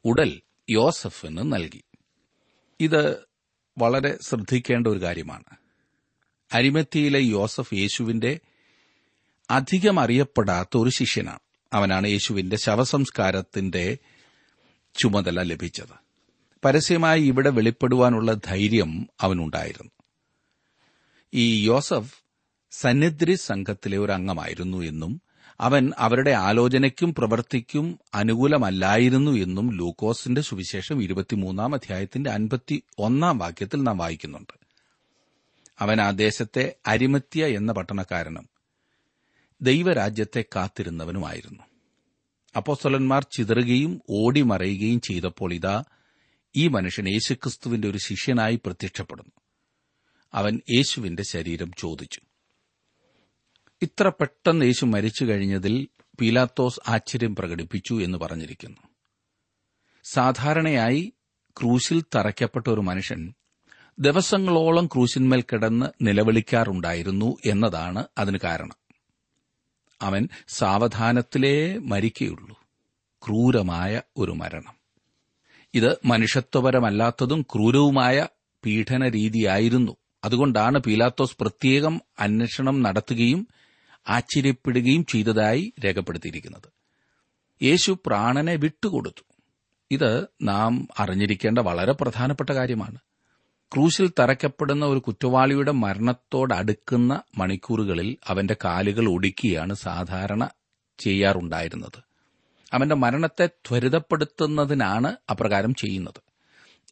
ഉടൽ 0.05 0.41
യോസഫിന് 0.69 1.53
നൽകി. 1.53 1.83
ഇത് 2.79 3.17
വളരെ 3.77 4.17
ശ്രദ്ധിക്കേണ്ട 4.21 4.87
ഒരു 4.87 5.01
കാര്യമാണ്. 5.01 5.68
അരിമത്തിയിലെ 6.53 7.19
യോസഫ് 7.19 7.73
യേശുവിന്റെ 7.73 8.39
അധികം 9.51 9.99
അറിയപ്പെടാത്ത 9.99 10.77
ഒരു 10.77 10.89
ശിഷ്യനാണ്. 10.89 11.39
അവനാണ് 11.73 12.07
യേശുവിന്റെ 12.07 12.57
ശവസംസ്കാരത്തിന്റെ 12.57 13.97
ചുമതല 14.95 15.41
ലഭിച്ചത്. 15.41 15.99
പരസ്യമായി 16.65 17.21
ഇവിടെ 17.21 17.49
വെളിപ്പെടുവാനുള്ള 17.49 18.33
ധൈര്യം 18.33 19.09
അവനുണ്ടായിരുന്നു. 19.21 19.91
ഈ 21.33 21.65
യോസഫ് 21.65 22.15
സന്നിധ്രി 22.71 23.35
സംഘത്തിലെ 23.35 23.97
ഒരു 23.97 24.11
അംഗമായിരുന്നു 24.11 24.77
എന്നും 24.77 25.21
അവൻ 25.59 25.91
അവരുടെ 25.97 26.31
ആലോചനയ്ക്കും 26.31 27.15
പ്രവൃത്തിക്കും 27.15 27.99
അനുകൂലമല്ലായിരുന്നു 28.13 29.31
എന്നും 29.31 29.77
ലൂക്കോസിന്റെ 29.77 30.41
സുവിശേഷം 30.41 31.03
ഇരുപത്തിമൂന്നാം 31.03 31.73
അധ്യായത്തിന്റെ 31.73 32.29
അൻപത്തി 32.29 32.83
ഒന്നാം 32.97 33.37
വാക്യത്തിൽ 33.37 33.83
നാം 33.83 33.97
വായിക്കുന്നുണ്ട്. 33.97 34.58
അവൻ 35.79 36.01
ആ 36.01 36.11
ദേശത്തെ 36.11 36.75
അരിമത്യ 36.87 37.45
എന്ന 37.45 37.71
പട്ടണക്കാരനും 37.71 38.49
ദൈവരാജ്യത്തെ 39.61 40.45
കാത്തിരുന്നവനുമായിരുന്നു. 40.55 41.63
അപ്പോസ്തലന്മാർ 42.55 43.23
ചിതറുകയും 43.23 44.01
ഓടിമറയുകയും 44.09 45.01
ചെയ്തപ്പോൾ 45.01 45.53
ഇതാ 45.53 45.83
ഈ 46.55 46.67
മനുഷ്യൻ 46.67 47.09
യേശുക്രിസ്തുവിന്റെ 47.09 47.89
ഒരു 47.89 47.97
ശിഷ്യനായി 47.97 48.59
പ്രത്യക്ഷപ്പെടുന്നു. 48.65 49.31
അവൻ 50.33 50.61
യേശുവിന്റെ 50.69 51.23
ശരീരം 51.23 51.71
ചോദിച്ചു 51.77 52.21
ഇത്ര 53.81 54.09
പെട്ടെന്ന് 54.09 54.65
യേശു 54.65 54.85
മരിച്ചു 54.85 55.25
കഴിഞ്ഞതിൽ 55.25 55.87
പീലാത്തോസ് 56.21 56.89
ആശ്ചര്യം 56.89 57.35
പ്രകടിപ്പിച്ചു 57.35 57.93
എന്ന് 57.93 58.17
പറഞ്ഞിരിക്കുന്നു. 58.17 58.77
സാധാരണയായി 60.03 61.13
ക്രൂശിൽ 61.59 62.03
തറയ്ക്കപ്പെട്ട 62.15 62.67
ഒരു 62.67 62.81
മനുഷ്യൻ 62.81 63.33
ദിവസങ്ങളോളം 63.99 64.87
ക്രൂശിന്മേൽ 64.87 65.41
കിടന്ന് 65.41 65.85
നിലവിളിക്കാറുണ്ടായിരുന്നു 66.01 67.37
എന്നതാണ് 67.45 68.05
അതിന് 68.17 68.39
കാരണം. 68.43 68.75
അവൻ 70.01 70.29
സാവധാനത്തിലേ 70.47 71.77
മരിക്കുകയുള്ളൂ. 71.77 72.59
ക്രൂരമായ 73.25 74.01
ഒരു 74.17 74.31
മരണം. 74.31 74.73
ഇത് 75.73 75.97
മനുഷ്യത്വപരമല്ലാത്തതും 76.05 77.41
ക്രൂരവുമായ 77.41 78.27
പീഡന 78.65 79.09
രീതിയായിരുന്നു 79.09 79.97
അതുകൊണ്ടാണ് 80.23 80.79
പീലാത്തോസ് 80.79 81.37
പ്രത്യേകം 81.39 82.01
അന്വേഷണം 82.19 82.83
നടത്തുകയും 82.83 83.47
ആശ്ചര്യപ്പെടുകയും 84.09 85.05
ചെയ്തതായി 85.05 85.73
രേഖപ്പെടുത്തിയിരിക്കുന്നത്. 85.85 86.71
യേശു 87.63 87.97
പ്രാണനെ 88.05 88.55
വിട്ടുകൊടുത്തു. 88.55 89.25
ഇത് 89.91 90.27
നാം 90.41 90.87
അറിഞ്ഞിരിക്കേണ്ട 90.99 91.59
വളരെ 91.59 91.93
പ്രധാനപ്പെട്ട 91.93 92.49
കാര്യമാണ്. 92.49 92.97
ക്രൂശിൽ 93.73 94.11
തറയ്ക്കപ്പെടുന്ന 94.19 94.85
ഒരു 94.85 94.99
കുറ്റവാളിയുടെ 94.99 95.71
മരണത്തോടടുക്കുന്ന 95.71 97.21
മണിക്കൂറുകളിൽ 97.37 98.17
അവന്റെ 98.27 98.55
കാലുകൾ 98.65 99.09
ഒടുക്കിയാണ് 99.09 99.73
സാധാരണ 99.73 100.49
ചെയ്യാറുണ്ടായിരുന്നത്. 100.99 102.03
അവന്റെ 102.73 102.95
മരണത്തെ 102.95 103.47
ത്വരിതപ്പെടുത്തുന്നതിനാണ് 103.47 105.15
അപ്രകാരം 105.31 105.73
ചെയ്യുന്നത്. 105.73 106.21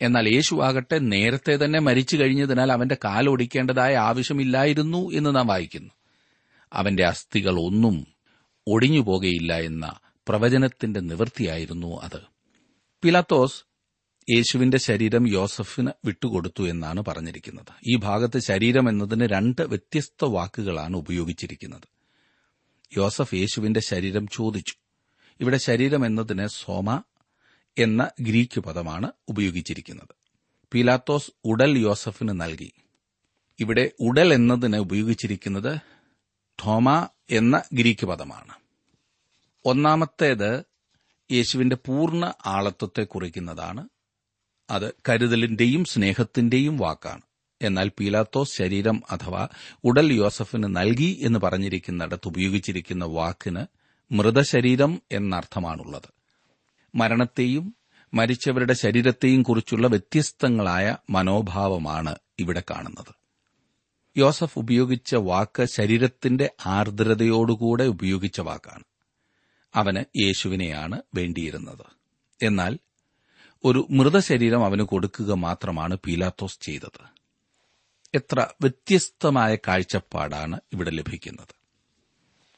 എന്നാൽ 0.02 0.30
യേശു 0.30 0.56
ആകട്ടെ 0.56 1.00
നേരത്തെ 1.00 1.66
തന്നെ 1.66 1.80
മരിച്ചു 1.80 2.18
കഴിഞ്ഞതിനാൽ 2.18 2.72
അവന്റെ 2.72 2.98
കാലൊടിക്കേണ്ടതായ 3.06 3.96
ആവശ്യമില്ലായിരുന്നു 3.96 5.12
എന്ന് 5.12 5.36
നാം 5.36 5.48
വായിക്കുന്നു. 5.48 5.90
അവന്റെ 6.74 7.06
അസ്ഥികൾ 7.06 7.60
ഒന്നും 7.60 8.08
ഒടിഞ്ഞു 8.68 9.00
പോകുകയില്ല 9.00 9.54
എന്ന 9.54 9.94
പ്രവചനത്തിന്റെ 10.28 11.00
നിവൃത്തിയായിരുന്നു 11.00 12.02
അത്. 12.02 12.20
പിലാത്തോസ് 13.02 13.67
യേശുവിന്റെ 14.30 14.78
ശരീരം 14.78 15.28
യോസഫിന് 15.28 15.92
വിട്ടുകൊടുത്തു 16.06 16.68
എന്നാണ് 16.68 17.04
പറഞ്ഞിരിക്കുന്നത്. 17.08 17.66
ഈ 17.88 17.96
ഭാഗത്ത് 17.96 18.40
ശരീരം 18.40 18.90
എന്നതിന് 18.90 19.28
രണ്ട് 19.28 19.62
വ്യത്യസ്ത 19.62 20.26
വാക്കുകളാണ് 20.26 20.98
ഉപയോഗിച്ചിരിക്കുന്നത്. 20.98 21.82
യോസഫ് 22.98 23.36
യേശുവിന്റെ 23.36 23.80
ശരീരം 23.80 24.28
ചോദിച്ചു. 24.28 24.74
ഇവിടെ 25.40 25.58
ശരീരം 25.58 26.06
എന്നതിന് 26.06 26.48
സോമ 26.48 27.04
എന്ന 27.78 28.10
ഗ്രീക്ക് 28.22 28.60
പദമാണ് 28.60 29.12
ഉപയോഗിച്ചിരിക്കുന്നത്. 29.28 30.16
പീലാത്തോസ് 30.74 31.32
ഉടൽ 31.44 31.78
യോസഫിന് 31.78 32.42
നൽകി. 32.42 32.72
ഇവിടെ 33.60 33.92
ഉടൽ 34.00 34.34
എന്നതിന് 34.34 34.78
ഉപയോഗിച്ചിരിക്കുന്നത് 34.78 35.80
ധോമ 36.64 37.08
എന്ന 37.32 37.62
ഗ്രീക്ക് 37.74 38.06
പദമാണ്. 38.06 38.54
ഒന്നാമത്തേത് 39.66 40.64
യേശുവിന്റെ 41.32 41.78
പൂർണ 41.86 42.34
ആളത്വത്തെ 42.46 43.04
കുറിക്കുന്നതാണ്. 43.04 43.88
അത് 44.70 44.94
കരുതലിന്റെയും 45.10 45.86
സ്നേഹത്തിന്റെയും 45.86 46.78
വാക്കാണ്. 46.78 47.22
എന്നാൽ 47.62 47.92
പീലാത്തോസ് 48.00 48.58
ശരീരം 48.58 49.04
അഥവാ 49.12 49.48
ഉടൽ 49.84 50.14
യോസഫിന് 50.14 50.76
നൽകി 50.76 51.20
എന്ന് 51.22 51.40
പറഞ്ഞിരിക്കുന്നിടത്ത് 51.40 52.28
ഉപയോഗിച്ചിരിക്കുന്ന 52.28 53.06
വാക്കിന് 53.06 53.66
മൃതശരീരം 54.12 55.02
എന്നർത്ഥമാണുള്ളത്. 55.12 56.14
മരണത്തെയും 56.96 57.76
മരിച്ചവരുടെ 58.14 58.74
ശരീരത്തെയും 58.74 59.44
കുറിച്ചുള്ള 59.44 59.88
വ്യത്യസ്തങ്ങളായ 59.88 60.98
മനോഭാവമാണ് 61.10 62.16
ഇവിടെ 62.40 62.64
കാണുന്നത്. 62.70 63.16
യോസഫ് 64.18 64.60
ഉപയോഗിച്ച 64.60 65.16
വാക്ക് 65.16 65.66
ശരീരത്തിന്റെ 65.66 66.50
ആർദ്രതയോടുകൂടെ 66.66 67.84
ഉപയോഗിച്ച 67.84 68.42
വാക്കാണ്. 68.42 68.84
അവന് 69.76 70.20
യേശുവിനെയാണ് 70.20 71.02
വേണ്ടിയിരുന്നത്. 71.16 71.86
എന്നാൽ 72.46 72.78
ഒരു 73.64 73.88
മൃതശരീരം 73.90 74.66
അവന് 74.66 74.82
കൊടുക്കുക 74.82 75.34
മാത്രമാണ് 75.34 75.98
പീലാത്തോസ് 76.06 76.60
ചെയ്തത്. 76.62 77.18
എത്ര 78.16 78.48
വ്യത്യസ്തമായ 78.62 79.56
കാഴ്ചപ്പാടാണ് 79.56 80.60
ഇവിടെ 80.74 80.90
ലഭിക്കുന്നത്. 80.90 81.56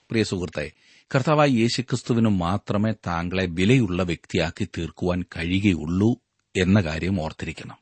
പ്രിയ 0.10 0.24
സുഹൃത്തെ 0.24 0.72
കർത്താവായ 1.16 1.48
യേശുക്രിസ്തുവിന് 1.48 2.28
മാത്രമേ 2.28 2.92
താങ്കളെ 2.92 3.46
വിലയുള്ള 3.46 4.04
വ്യക്തിയാക്കി 4.04 4.68
തീർക്കുവാൻ 4.78 5.24
കഴിയുകയുള്ളൂ 5.38 6.16
എന്ന 6.56 6.82
കാര്യം 6.82 7.22
ഓർത്തിരിക്കണം. 7.22 7.78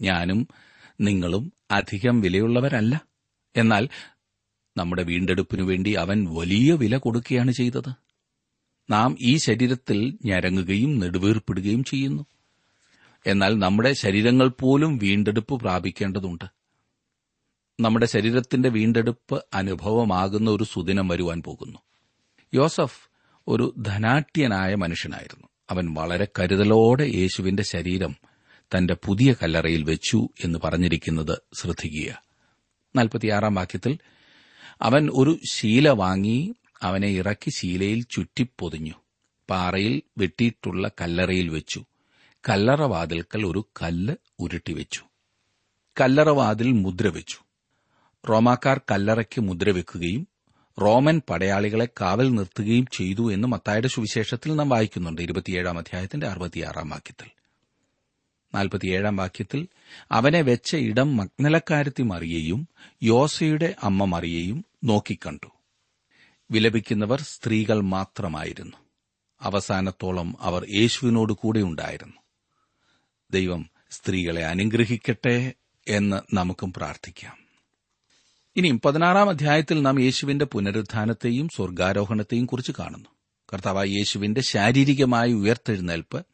ഞാനും 0.00 0.48
നിങ്ങളും 1.00 1.52
അധികം 1.70 2.20
വിലയുള്ളവരല്ല. 2.20 3.00
എന്നാൽ 3.56 3.88
നമ്മുടെ 4.76 5.02
വീണ്ടെടുപ്പിനു 5.02 5.62
വേണ്ടി 5.62 5.92
അവൻ 5.92 6.26
വലിയ 6.34 6.72
വില 6.72 6.96
കൊടുക്കുകയാണ് 6.96 7.52
ചെയ്തത്. 7.52 7.92
നാം 8.90 9.16
ഈ 9.20 9.36
ശരീരത്തിൽ 9.36 10.18
ഞരങ്ങുകയും 10.24 10.98
നെടുവേർപ്പെടുകയും 10.98 11.84
ചെയ്യുന്നു. 11.84 12.26
എന്നാൽ 13.26 13.58
നമ്മുടെ 13.58 13.92
ശരീരങ്ങൾ 13.92 14.48
പോലും 14.48 14.98
വീണ്ടെടുപ്പ് 14.98 15.54
പ്രാപിക്കേണ്ടതുണ്ട്. 15.54 16.44
നമ്മുടെ 17.80 18.06
ശരീരത്തിന്റെ 18.06 18.68
വീണ്ടെടുപ്പ് 18.68 19.44
അനുഭവമാകുന്ന 19.54 20.50
ഒരു 20.50 20.64
സുദിനം 20.64 21.08
വരുവാൻ 21.08 21.42
പോകുന്നു. 21.42 21.78
യോസഫ് 22.54 23.08
ഒരു 23.48 23.74
ധനാട്യനായ 23.78 24.74
മനുഷ്യനായിരുന്നു. 24.74 25.46
അവൻ 25.70 25.94
വളരെ 25.94 26.28
കരുതലോടെ 26.38 27.04
യേശുവിന്റെ 27.04 27.62
ശരീരം 27.62 28.16
തന്റെ 28.76 28.96
പുതിയ 29.06 29.34
കല്ലറയിൽ 29.42 29.82
വെച്ചു 29.82 30.28
എന്ന് 30.44 30.58
പറഞ്ഞിരിക്കുന്നത് 30.64 31.38
ശ്രദ്ധിക്കുക. 31.54 32.22
നാൽപ്പത്തിയാറാം 32.96 33.54
വാക്യത്തിൽ 33.54 33.98
അവൻ 34.82 35.10
ഒരു 35.12 35.38
ശീല 35.52 35.88
വാങ്ങി 35.88 36.54
അവനെ 36.82 37.08
ഇറക്കി 37.08 37.50
ശീലയിൽ 37.50 38.06
ചുറ്റിപ്പൊതിഞ്ഞു. 38.10 38.92
പാറയിൽ 39.50 40.02
വെട്ടിയിട്ടുള്ള 40.18 40.90
കല്ലറയിൽ 41.00 41.48
വെച്ചു. 41.48 41.84
കല്ലറവാതിൽക്കൽ 42.48 43.46
ഒരു 43.46 43.66
കല്ല് 43.82 44.14
ഉരുട്ടിവെച്ചു. 44.38 45.00
കല്ലറവാതിൽ 46.00 46.72
മുദ്ര 46.72 47.08
വെച്ചു. 47.08 47.38
റോമാക്കാർ 48.30 48.80
കല്ലറയ്ക്ക് 48.90 49.40
മുദ്ര 49.40 49.70
വെക്കുകയും 49.70 50.28
റോമൻ 50.80 51.22
പടയാളികളെ 51.30 51.88
കാവൽ 52.00 52.30
നിർത്തുകയും 52.30 52.86
ചെയ്തു 52.86 53.32
എന്ന് 53.32 53.48
മത്തായുടെ 53.48 53.88
സുവിശേഷത്തിൽ 53.88 54.56
നാം 54.56 54.68
വായിക്കുന്നുണ്ട്. 54.68 55.22
ഇരുപത്തിയേഴാം 55.22 55.78
അധ്യായത്തിന്റെ 55.78 56.26
അറുപത്തിയാറാം 56.26 56.88
വാക്യത്തിൽ. 56.88 57.30
നാൽപ്പത്തിയേഴാം 58.54 59.16
വാക്യത്തിൽ 59.16 59.68
അവനെ 60.12 60.40
വെച്ച 60.40 60.76
ഇടം 60.76 61.16
മഗ്നലക്കാരത്തി 61.16 62.02
മറിയയും 62.02 62.68
യോസയുടെ 63.02 63.74
അമ്മ 63.82 64.04
മറിയയും 64.04 64.64
നോക്കിക്കണ്ടു. 64.84 65.46
വിലപിക്കുന്നവർ 66.50 67.22
സ്ത്രീകൾ 67.22 67.80
മാത്രമായിരുന്നു. 67.80 68.76
അവസാനത്തോളം 69.40 70.36
അവർ 70.40 70.66
യേശുവിനോട് 70.74 71.32
കൂടെ 71.32 71.60
ഉണ്ടായിരുന്നു. 71.60 72.16
ദൈവം 73.30 73.70
സ്ത്രീകളെ 73.90 74.46
അനുഗ്രഹിക്കട്ടെ 74.46 75.52
എന്ന് 75.88 76.36
നമുക്കും 76.36 76.72
പ്രാർത്ഥിക്കാം. 76.72 77.38
ഇനിയും 78.56 78.80
പതിനാറാം 78.84 79.28
അധ്യായത്തിൽ 79.28 79.82
നാം 79.82 80.00
യേശുവിന്റെ 80.00 80.44
പുനരുത്ഥാനത്തെയും 80.44 81.48
സ്വർഗാരോഹണത്തെയും 81.48 82.46
കുറിച്ച് 82.46 82.72
കാണുന്നു. 82.78 83.08
കർത്താവായ 83.52 83.86
യേശുവിന്റെ 83.86 84.40
ശാരീരികമായ 84.40 85.32
ഉയർത്തെഴുന്നേൽപ്പ് 85.32 86.26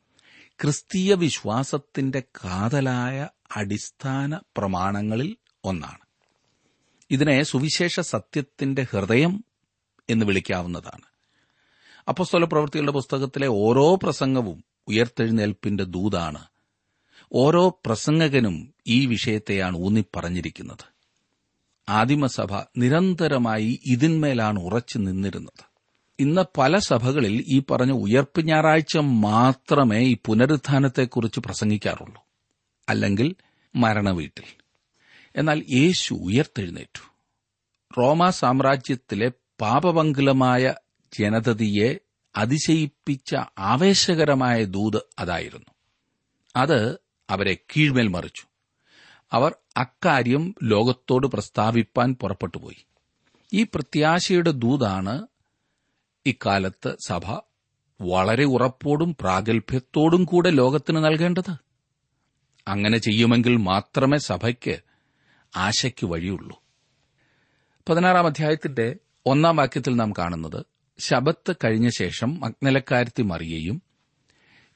ക്രിസ്തീയ 0.63 1.15
വിശ്വാസത്തിന്റെ 1.15 2.21
കാതലായ 2.21 3.29
അടിസ്ഥാന 3.57 4.41
പ്രമാണങ്ങളിൽ 4.57 5.37
ഒന്നാണ്. 5.65 5.99
ഇതിനെ 7.11 7.43
സുവിശേഷ 7.43 8.01
സത്യത്തിന്റെ 8.01 8.87
ഹൃദയം 8.91 9.45
എന്ന് 10.11 10.27
വിളിക്കാവുന്നതാണ്. 10.27 11.03
അപ്പസ്തോല 12.09 12.45
പ്രവൃത്തികളുടെ 12.45 12.93
പുസ്തകത്തിലെ 12.93 13.47
ഓരോ 13.47 13.95
പ്രസംഗവും 13.95 14.65
ഉയർത്തെഴുന്നേൽപ്പിന്റെ 14.89 15.85
ദൂതാണ്. 15.85 16.45
ഓരോ 17.33 17.81
പ്രസംഗകനും 17.87 18.75
ഈ 18.87 19.07
വിഷയത്തെയാണ് 19.07 19.77
ഊന്നിപ്പറഞ്ഞിരിക്കുന്നത്. 19.77 20.99
ആദിമസഭ 21.89 22.53
നിരന്തരമായി 22.77 23.81
ഇതിന്മേലാണ് 23.87 24.59
ഉറച്ചു 24.59 24.99
നിന്നിരുന്നത്. 24.99 25.65
ഇന്ന് 26.21 26.43
പല 26.59 26.79
സഭകളിൽ 26.79 27.45
ഈ 27.49 27.63
പറഞ്ഞ 27.71 27.93
ഉയർപ്പ് 27.93 28.45
ഞായറാഴ്ച 28.45 28.99
മാത്രമേ 28.99 29.99
ഈ 29.99 30.17
പുനരുത്ഥാനത്തെക്കുറിച്ച് 30.27 31.41
പ്രസംഗിക്കാറുള്ളൂ. 31.41 32.23
അല്ലെങ്കിൽ 32.89 33.35
മരണവീട്ടിൽ. 33.77 34.45
എന്നാൽ 35.37 35.65
യേശു 35.71 36.15
ഉയർത്തെഴുന്നേറ്റു. 36.15 37.15
റോമാ 37.99 38.31
സാമ്രാജ്യത്തിലെ 38.31 39.33
പാപപങ്കുലമായ 39.61 40.75
ജനതതിയെ 41.19 41.99
അതിശയിപ്പിച്ച 42.37 43.37
ആവേശകരമായ 43.59 44.65
ദൂത് 44.65 45.03
അതായിരുന്നു. 45.19 45.67
അത് 46.57 46.99
അവരെ 47.31 47.55
കീഴ്മേൽ 47.55 48.09
മറിച്ചു. 48.09 48.43
അവർ 49.33 49.55
അക്കാര്യം 49.77 50.55
ലോകത്തോട് 50.63 51.27
പ്രസ്താവിപ്പാൻ 51.27 52.17
പുറപ്പെട്ടുപോയി. 52.21 52.87
ഈ 53.53 53.63
പ്രത്യാശയുടെ 53.63 54.51
ദൂതാണ് 54.51 55.27
ഇക്കാലത്ത് 56.27 56.97
സഭ 57.07 57.41
വളരെ 58.01 58.45
ഉറപ്പോടും 58.45 59.17
പ്രാഗൽഭ്യത്തോടും 59.21 60.25
കൂടെ 60.25 60.51
ലോകത്തിന് 60.51 61.05
നൽകേണ്ടത്. 61.05 61.55
അങ്ങനെ 62.69 62.99
ചെയ്യുമെങ്കിൽ 62.99 63.57
മാത്രമേ 63.57 64.19
സഭയ്ക്ക് 64.19 64.79
ആശയ്ക്ക് 65.57 66.07
വഴിയുള്ളൂ. 66.07 66.63
പതിനാറാം 67.89 68.27
അധ്യായത്തിന്റെ 68.27 68.97
ഒന്നാം 69.29 69.57
വാക്യത്തിൽ 69.57 69.97
നാം 69.97 70.13
കാണുന്നത് 70.13 70.65
ശബത്ത് 70.99 71.55
കഴിഞ്ഞ 71.65 71.89
ശേഷം 71.89 72.41
മഗ്നലക്കാരത്തി 72.41 73.23
മറിയയും 73.23 73.83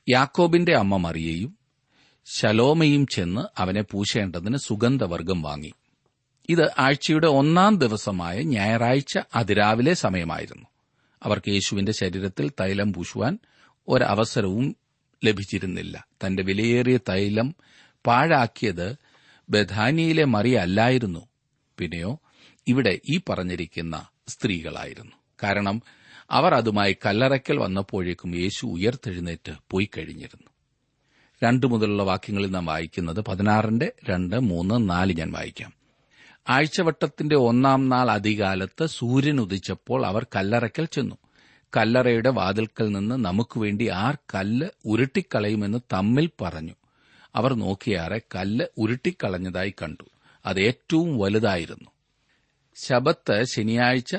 യാക്കോബിന്റെ 0.08 0.76
അമ്മ 0.76 0.96
മറിയയും 0.96 1.58
ശലോമയും 2.34 3.06
ചെന്ന് 3.06 3.40
അവനെ 3.58 3.82
പൂശേണ്ടതിന് 3.82 4.56
സുഗന്ധവർഗം 4.56 5.42
വാങ്ങി. 5.42 5.72
ഇത് 6.48 6.70
ആഴ്ചയുടെ 6.78 7.26
ഒന്നാം 7.26 7.78
ദിവസമായ 7.78 8.40
ഞായറാഴ്ച 8.40 9.18
അതിരാവിലെ 9.34 9.94
സമയമായിരുന്നു. 9.94 10.66
അവർക്ക് 11.22 11.50
യേശുവിന്റെ 11.50 11.92
ശരീരത്തിൽ 11.92 12.48
തൈലം 12.48 12.92
പൂശുവാൻ 12.92 13.38
ഒരവസരവും 13.88 14.76
ലഭിച്ചിരുന്നില്ല. 15.24 16.06
തന്റെ 16.26 16.42
വിലയേറിയ 16.42 16.98
തൈലം 17.08 17.54
പാഴാക്കിയത് 18.06 18.96
ബഥാനിയിലെ 19.50 20.24
മറിയ 20.24 20.56
അല്ലായിരുന്നു. 20.56 21.28
പിന്നെയോ 21.78 22.20
ഇവിടെ 22.68 22.98
ഈ 23.14 23.20
പറഞ്ഞിരിക്കുന്ന 23.28 24.06
സ്ത്രീകളായിരുന്നു. 24.28 25.12
കാരണം 25.42 25.82
അവർ 26.30 26.54
അതുമായി 26.54 26.96
കല്ലറയ്ക്കൽ 27.06 27.58
വന്നപ്പോഴേക്കും 27.58 28.36
യേശു 28.36 28.66
ഉയർത്തെഴുന്നേറ്റ് 28.66 29.52
പോയി 29.70 29.90
കഴിഞ്ഞിരുന്നു 29.98 30.48
രണ്ടു 31.44 31.66
മുതലുള്ള 31.66 32.02
വാക്യങ്ങളിൽ 32.02 32.50
നാം 32.50 32.66
വായിക്കുന്നത് 32.66 33.20
പതിനാറിന്റെ 33.20 33.92
രണ്ട് 34.10 34.40
മൂന്ന് 34.40 34.90
നാല് 34.90 35.12
ഞാൻ 35.12 35.32
വായിക്കാം. 35.32 35.72
ആഴ്ചവട്ടത്തിന്റെ 36.48 37.36
ഒന്നാം 37.36 37.88
നാൾ 37.88 38.10
അധികാലത്ത് 38.10 38.86
സൂര്യൻ 38.86 39.40
ഉദിച്ചപ്പോൾ 39.40 40.06
അവർ 40.06 40.26
കല്ലറയ്ക്കൽ 40.36 40.84
ചെന്നു. 40.84 41.16
കല്ലറയുടെ 41.76 42.30
വാതിൽക്കൽ 42.30 42.92
നിന്ന് 42.92 43.24
നമുക്ക് 43.24 43.58
വേണ്ടി 43.58 43.88
ആർ 43.88 44.18
കല്ല് 44.34 44.68
ഉരുട്ടിക്കളയുമെന്ന് 44.84 45.78
തമ്മിൽ 45.92 46.30
പറഞ്ഞു. 46.42 46.74
അവർ 47.34 47.54
നോക്കിയാറെ 47.54 48.20
കല്ല് 48.36 48.66
ഉരുട്ടിക്കളഞ്ഞതായി 48.78 49.74
കണ്ടു. 49.82 50.04
അത് 50.46 50.60
ഏറ്റവും 50.60 51.18
വലുതായിരുന്നു. 51.18 51.91
ശബത്ത് 52.76 53.44
ശനിയാഴ്ച 53.44 54.16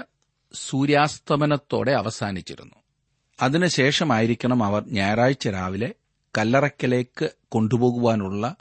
സൂര്യാസ്തമനത്തോടെ 0.53 1.91
അവസാനിച്ചിരുന്നു. 1.91 2.75
അതിനുശേഷമായിരിക്കണം 3.41 4.63
അവർ 4.63 4.85
ഞായറാഴ്ച 4.87 5.47
രാവിലെ 5.47 5.93
കല്ലറയ്ക്കലേക്ക് 6.37 7.29
കൊണ്ടുപോകുവാനുള്ള 7.49 8.55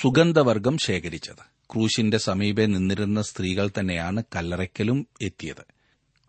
സുഗന്ധവർഗം 0.00 0.78
ശേഖരിച്ചത്. 0.78 1.72
ക്രൂശിന്റെ 1.72 2.18
സമീപെ 2.18 2.66
നിന്നിരുന്ന 2.66 3.22
സ്ത്രീകൾ 3.22 3.70
തന്നെയാണ് 3.80 4.22
കല്ലറയ്ക്കലും 4.36 5.06
എത്തിയത്. 5.22 5.64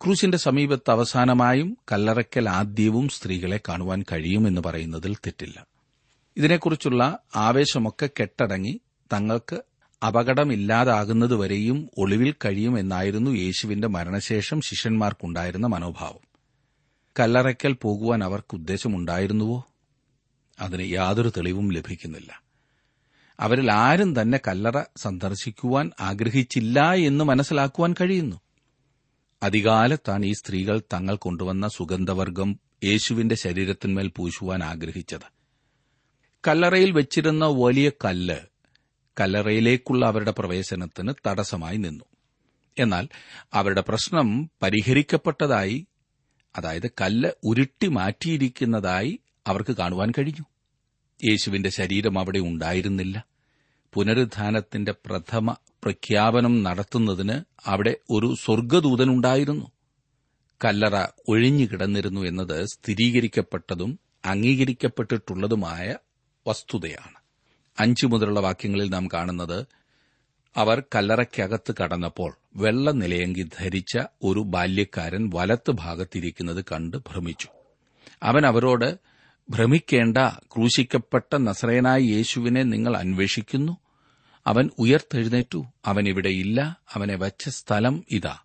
ക്രൂശിന്റെ 0.04 0.38
സമീപത്ത് 0.38 0.90
അവസാനമായും 0.90 1.78
കല്ലറയ്ക്കൽ 1.92 2.48
ആദ്യവും 2.48 3.08
സ്ത്രീകളെ 3.08 3.60
കാണുവാൻ 3.68 4.04
കഴിയുമെന്ന് 4.12 4.60
പറയുന്നതിൽ 4.60 5.14
തെറ്റില്ല. 5.14 5.66
ഇതിനെക്കുറിച്ചുള്ള 6.36 7.18
ആവേശമൊക്കെ 7.36 8.08
കെട്ടടങ്ങി 8.20 8.80
തങ്ങൾക്ക് 9.12 9.62
അപകടമില്ലാതാകുന്നതുവരെയും 10.06 11.88
ഒളിവിൽ 11.98 12.34
കഴിയുമെന്നായിരുന്നു 12.44 13.30
യേശുവിന്റെ 13.30 13.88
മരണശേഷം 13.88 14.60
ശിഷ്യന്മാർക്കുണ്ടായിരുന്ന 14.60 15.66
മനോഭാവം. 15.66 16.28
കല്ലറയ്ക്കൽ 17.20 17.72
പോകുവാൻ 17.72 18.24
അവർക്ക് 18.24 18.54
ഉദ്ദേശമുണ്ടായിരുന്നുവോ? 18.54 19.64
അതിന് 20.60 20.90
യാതൊരു 20.90 21.32
തെളിവും 21.36 21.72
ലഭിക്കുന്നില്ല. 21.72 22.42
അവരിൽ 23.40 23.72
ആരും 23.72 24.20
തന്നെ 24.20 24.40
കല്ലറ 24.48 24.82
സന്ദർശിക്കുവാൻ 24.96 25.90
ആഗ്രഹിച്ചില്ല 26.00 26.92
എന്ന് 26.92 27.24
മനസ്സിലാക്കുവാൻ 27.24 27.94
കഴിയുന്നു. 28.00 28.40
അധികാലത്താണ് 29.42 30.26
ഈ 30.26 30.32
സ്ത്രീകൾ 30.32 30.82
തങ്ങൾ 30.92 31.16
കൊണ്ടുവന്ന 31.16 31.68
സുഗന്ധവർഗം 31.68 32.58
യേശുവിന്റെ 32.84 33.34
ശരീരത്തിന്മേൽ 33.34 34.12
പൂശുവാൻ 34.16 34.64
ആഗ്രഹിച്ചത്. 34.64 35.32
കല്ലറയിൽ 36.48 36.90
വെച്ചിരുന്ന 36.90 37.44
വലിയ 37.44 37.90
കല്ല് 38.04 38.57
കല്ലറയിലേക്കുള്ള 39.20 40.06
അവരുടെ 40.06 40.30
പ്രവേശനത്തിന് 40.30 41.12
തടസ്സമായി 41.26 41.76
നിന്നു. 41.76 42.04
എന്നാൽ 42.78 43.08
അവരുടെ 43.54 43.84
പ്രശ്നം 43.88 44.50
പരിഹരിക്കപ്പെട്ടതായി 44.62 45.86
അതായത് 46.56 46.90
കല്ല് 47.00 47.30
ഉരുട്ടി 47.44 47.86
മാറ്റിയിരിക്കുന്നതായി 47.86 49.18
അവർക്ക് 49.46 49.76
കാണുവാൻ 49.76 50.12
കഴിഞ്ഞു. 50.18 50.44
യേശുവിന്റെ 51.30 51.68
ശരീരം 51.68 52.18
അവിടെ 52.18 52.38
ഉണ്ടായിരുന്നില്ല. 52.38 53.24
പുനരുദ്ധാനത്തിന്റെ 53.94 54.94
പ്രഥമ 55.06 55.56
പ്രഖ്യാപനം 55.82 56.62
നടത്തുന്നതിന് 56.62 57.40
അവിടെ 57.66 57.96
ഒരു 58.10 58.34
സ്വർഗദൂതനുണ്ടായിരുന്നു 58.40 59.70
കല്ലറ 60.64 61.06
ഒഴിഞ്ഞുകിടന്നിരുന്നു 61.28 62.20
എന്നത് 62.20 62.64
സ്ഥിരീകരിക്കപ്പെട്ടതും 62.64 63.98
അംഗീകരിക്കപ്പെട്ടിട്ടുള്ളതുമായ 64.24 65.96
വസ്തുതയാണ്. 66.46 67.17
അഞ്ചു 67.78 68.06
മുതലുള്ള 68.06 68.40
വാക്യങ്ങളിൽ 68.40 68.90
നാം 68.90 69.08
കാണുന്നത് 69.14 69.66
അവർ 70.56 70.82
കല്ലറയ്ക്കകത്ത് 70.94 71.74
കടന്നപ്പോൾ 71.82 72.36
വെള്ള 72.56 72.90
നിലയങ്കി 72.90 73.48
ധരിച്ച 73.58 73.98
ഒരു 74.22 74.40
ബാല്യക്കാരൻ 74.40 75.30
വലത്ത് 75.34 75.70
ഭാഗത്തിരിക്കുന്നത് 75.70 76.64
കണ്ട് 76.72 76.96
ഭ്രമിച്ചു. 76.96 77.48
അവൻ 78.22 78.46
അവരോട് 78.46 78.98
ഭ്രമിക്കേണ്ട 79.50 80.18
ക്രൂശിക്കപ്പെട്ട 80.18 81.36
നസ്രയനായ 81.36 82.00
യേശുവിനെ 82.00 82.62
നിങ്ങൾ 82.62 82.96
അന്വേഷിക്കുന്നു. 82.96 83.76
അവൻ 84.46 84.70
ഉയർത്തെഴുന്നേറ്റു. 84.78 85.64
അവൻ 85.84 86.08
ഇവിടെയില്ല 86.08 86.80
അവനെ 86.94 87.16
വച്ച 87.16 87.48
സ്ഥലം 87.48 88.04
ഇതാ. 88.10 88.38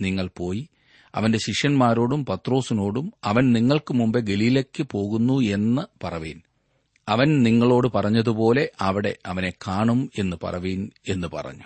നിങ്ങൾ 0.00 0.30
പോയി 0.36 0.68
അവന്റെ 1.14 1.38
ശിഷ്യന്മാരോടും 1.38 2.26
പത്രോസിനോടും 2.26 3.12
അവൻ 3.24 3.52
നിങ്ങൾക്ക് 3.52 3.94
മുമ്പേ 3.94 4.20
ഗലീലയ്ക്ക് 4.20 4.82
പോകുന്നു 4.82 5.40
എന്ന് 5.40 5.82
പറവീൻ. 6.04 6.42
അവൻ 7.08 7.42
നിങ്ങളോട് 7.42 7.88
പറഞ്ഞതുപോലെ 7.88 8.70
അവിടെ 8.80 9.16
അവനെ 9.26 9.52
കാണും 9.68 10.10
എന്ന് 10.18 10.36
പറവീൻ 10.42 10.90
എന്ന് 11.08 11.28
പറഞ്ഞു. 11.28 11.64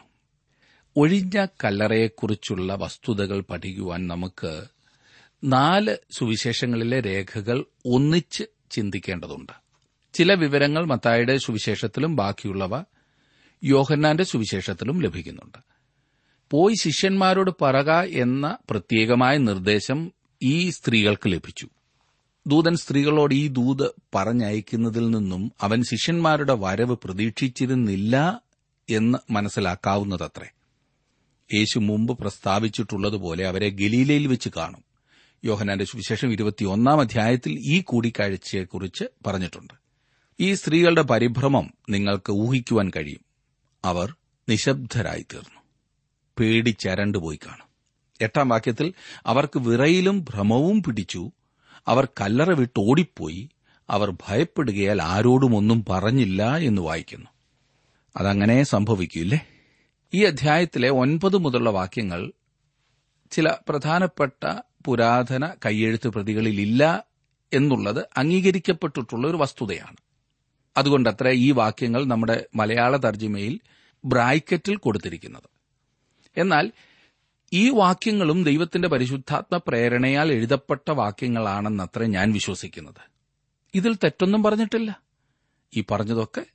ഒഴിഞ്ഞ 0.97 1.47
കല്ലറയെക്കുറിച്ചുള്ള 1.65 2.75
വസ്തുതകൾ 2.75 3.41
പഠിക്കുവാൻ 3.41 4.07
നമുക്ക് 4.07 4.65
നാല് 5.45 5.97
സുവിശേഷങ്ങളിലെ 6.11 7.01
രേഖകൾ 7.01 7.65
ഒന്നിച്ച് 7.87 8.45
ചിന്തിക്കേണ്ടതുണ്ട്. 8.71 9.53
ചില 10.13 10.35
വിവരങ്ങൾ 10.35 10.85
മത്തായുടെ 10.85 11.37
സുവിശേഷത്തിലും 11.37 12.17
ബാക്കിയുള്ളവ 12.17 12.85
യോഹന്നാന്റെ 13.65 14.25
സുവിശേഷത്തിലും 14.25 15.03
ലഭിക്കുന്നുണ്ട്. 15.03 15.59
പോയി 16.51 16.75
ശിഷ്യന്മാരോട് 16.83 17.51
പറക 17.63 17.91
എന്ന 17.91 18.59
പ്രത്യേകമായ 18.71 19.37
നിർദ്ദേശം 19.37 20.13
ഈ 20.43 20.71
സ്ത്രീകൾക്ക് 20.71 21.33
ലഭിച്ചു. 21.33 21.69
ദൂതൻ 22.51 22.77
സ്ത്രീകളോട് 22.77 23.35
ഈ 23.35 23.49
ദൂത് 23.49 23.95
പറഞ്ഞയക്കുന്നതിൽ 24.15 25.11
നിന്നും 25.11 25.53
അവൻ 25.61 25.83
ശിഷ്യന്മാരുടെ 25.83 26.53
വരവ് 26.53 26.97
പ്രതീക്ഷിച്ചിരുന്നില്ല 27.05 28.43
എന്ന് 28.91 29.19
മനസ്സിലാക്കാവുന്നതത്രേ. 29.33 30.47
യേശു 31.55 31.79
മുമ്പ് 31.79 32.19
പ്രസ്താവിച്ചിട്ടുള്ളതുപോലെ 32.19 33.49
അവരെ 33.49 33.69
ഗലീലയിൽ 33.69 34.27
വെച്ച് 34.27 34.51
കാണും. 34.57 34.85
യോഹനാന്റെ 35.45 35.85
സുവിശേഷം 35.85 36.33
ഇരുപത്തിയൊന്നാം 36.33 37.01
അധ്യായത്തിൽ 37.01 37.53
ഈ 37.53 37.81
കൂടിക്കാഴ്ചയെക്കുറിച്ച് 37.81 39.05
പറഞ്ഞിട്ടുണ്ട്. 39.27 39.75
ഈ 40.41 40.55
സ്ത്രീകളുടെ 40.55 41.03
പരിഭ്രമം 41.03 41.71
നിങ്ങൾക്ക് 41.91 42.33
ഊഹിക്കുവാൻ 42.33 42.91
കഴിയും. 42.97 43.25
അവർ 43.85 44.15
നിശബ്ദരായി 44.49 45.23
തീർന്നു 45.23 45.61
പേടിച്ചരണ്ടുപോയി 46.39 47.39
കാണും. 47.47 47.67
എട്ടാം 48.21 48.49
വാക്യത്തിൽ 48.49 48.93
അവർക്ക് 49.27 49.59
വിറയിലും 49.59 50.25
ഭ്രമവും 50.25 50.83
പിടിച്ചു. 50.83 51.31
അവർ 51.89 52.09
കല്ലറ 52.21 52.51
വിട്ട് 52.51 52.81
ഓടിപ്പോയി. 52.81 53.51
അവർ 53.91 54.11
ഭയപ്പെടുകയാൽ 54.11 55.03
ആരോടും 55.03 55.57
ഒന്നും 55.57 55.85
പറഞ്ഞില്ല 55.89 56.57
എന്ന് 56.57 56.83
വായിക്കുന്നു. 56.83 57.27
അതങ്ങനെ 58.17 58.63
സംഭവിക്കില്ലേ? 58.63 59.47
ഈ 60.15 60.25
അധ്യായത്തിലെ 60.25 60.91
ഒൻപത് 60.91 61.37
മുതലുള്ള 61.37 61.71
വാക്യങ്ങൾ 61.71 62.33
ചില 63.31 63.55
പ്രധാനപ്പെട്ട 63.69 64.61
പുരാതന 64.85 65.55
കയ്യെഴുത്ത് 65.67 66.09
പ്രതികളിലില്ല 66.09 67.05
എന്നുള്ളത് 67.53 68.07
അംഗീകരിക്കപ്പെട്ടിട്ടുള്ള 68.17 69.29
ഒരു 69.29 69.37
വസ്തുതയാണ്. 69.37 69.97
അതുകൊണ്ടത്ര 70.77 71.29
ഈ 71.29 71.51
വാക്യങ്ങൾ 71.51 72.05
നമ്മുടെ 72.05 72.47
മലയാള 72.55 72.97
തർജിമയിൽ 72.97 73.61
ബ്രാക്കറ്റിൽ 74.05 74.77
കൊടുത്തിരിക്കുന്നത്. 74.77 75.51
എന്നാൽ 76.37 76.73
ഈ 77.53 77.71
വാക്യങ്ങളും 77.71 78.45
ദൈവത്തിന്റെ 78.45 78.89
പരിശുദ്ധാത്മ 78.89 79.61
പ്രേരണയാൽ 79.69 80.33
എഴുതപ്പെട്ട 80.33 80.91
വാക്യങ്ങളാണെന്നത്ര 80.91 82.05
ഞാൻ 82.05 82.33
വിശ്വസിക്കുന്നത്. 82.33 83.11
ഇതിൽ 83.75 83.95
തെറ്റൊന്നും 83.95 84.43
പറഞ്ഞിട്ടില്ല. 84.43 85.03
ഈ 85.77 85.85
പറഞ്ഞതൊക്കെ 85.91 86.47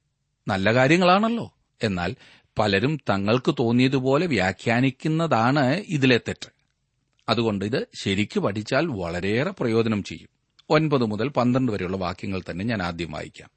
നല്ല 0.47 0.73
കാര്യങ്ങളാണല്ലോ. 0.73 1.53
എന്നാൽ 1.83 2.15
പലരും 2.59 2.97
തങ്ങൾക്ക് 3.09 3.55
തോന്നിയതുപോലെ 3.59 4.25
വ്യാഖ്യാനിക്കുന്നതാണ് 4.25 5.69
ഇതിലെ 5.69 6.17
തെറ്റ്. 6.17 6.49
അതുകൊണ്ട് 7.29 7.65
ഇത് 7.65 7.87
ശരിക്കു 8.03 8.39
പഠിച്ചാൽ 8.39 8.85
വളരെയേറെ 8.85 9.51
പ്രയോജനം 9.59 10.03
ചെയ്യും. 10.03 10.29
ഒൻപത് 10.69 11.05
മുതൽ 11.05 11.27
പന്ത്രണ്ട് 11.27 11.71
വരെയുള്ള 11.71 11.97
വാക്യങ്ങൾ 11.97 12.41
തന്നെ 12.49 12.65
ഞാൻ 12.65 12.83
ആദ്യം 12.83 13.11
വായിക്കാം. 13.11 13.54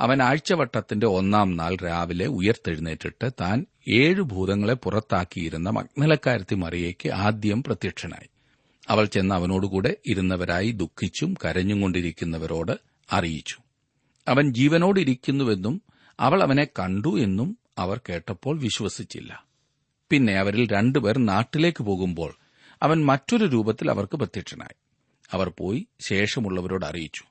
അവൻ 0.00 0.22
ആഴ്ചവട്ടത്തിന്റെ 0.22 1.06
ഒന്നാം 1.06 1.56
നാൾ 1.56 1.76
രാവിലെ 1.76 2.26
ഉയർത്തെഴുന്നേറ്റിട്ട് 2.26 3.30
താൻ 3.40 3.66
ഏഴ് 3.88 4.20
ഭൂതങ്ങളെ 4.20 4.74
പുറത്താക്കിയിരുന്ന 4.74 5.70
മഗ്നലക്കാരത്തി 5.70 6.54
മറിയയ്ക്ക് 6.54 7.08
ആദ്യം 7.08 7.62
പ്രത്യക്ഷനായി. 7.62 8.28
അവൾ 8.88 9.04
ചെന്ന് 9.04 9.34
അവനോടുകൂടെ 9.34 9.96
ഇരുന്നവരായി 10.06 10.70
ദുഃഖിച്ചും 10.70 11.34
കരഞ്ഞും 11.44 11.80
കൊണ്ടിരിക്കുന്നവരോട് 11.80 12.72
അറിയിച്ചു. 13.12 13.56
അവൻ 14.28 14.52
ജീവനോടിരിക്കുന്നുവെന്നും 14.52 15.82
അവൾ 16.20 16.42
അവനെ 16.42 16.64
കണ്ടു 16.64 17.20
എന്നും 17.20 17.58
അവർ 17.78 18.00
കേട്ടപ്പോൾ 18.08 18.58
വിശ്വസിച്ചില്ല. 18.58 19.44
പിന്നെ 20.10 20.38
അവരിൽ 20.38 20.72
രണ്ടുപേർ 20.72 21.18
നാട്ടിലേക്ക് 21.18 21.84
പോകുമ്പോൾ 21.84 22.34
അവൻ 22.82 23.04
മറ്റൊരു 23.04 23.44
രൂപത്തിൽ 23.44 23.90
അവർക്ക് 23.90 24.16
പ്രത്യക്ഷനായി. 24.16 24.74
അവർ 25.32 25.48
പോയി 25.48 25.86
ശേഷമുള്ളവരോട് 26.00 26.86
അറിയിച്ചു. 26.86 27.22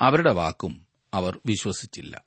അവരുടെ 0.00 0.32
വാക്കും 0.32 0.83
അവർ 1.14 1.40
വിശ്വസിച്ചില്ല. 1.46 2.22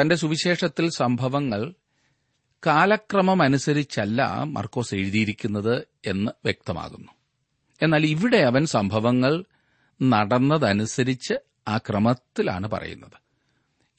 തന്റെ 0.00 0.14
സുവിശേഷത്തിൽ 0.14 0.90
സംഭവങ്ങൾ 0.90 1.74
കാലക്രമമനുസരിച്ചല്ല 2.66 4.42
മർക്കോസ് 4.42 4.94
എഴുതിയിരിക്കുന്നത് 4.94 5.86
എന്ന് 6.06 6.32
വ്യക്തമാകുന്നു. 6.44 7.12
എന്നാൽ 7.82 8.06
ഇവിടെ 8.06 8.36
അവൻ 8.36 8.66
സംഭവങ്ങൾ 8.66 9.44
നടന്നതനുസരിച്ച് 10.02 11.34
ആ 11.68 11.78
ക്രമത്തിലാണ് 11.78 12.70
പറയുന്നത്. 12.70 13.24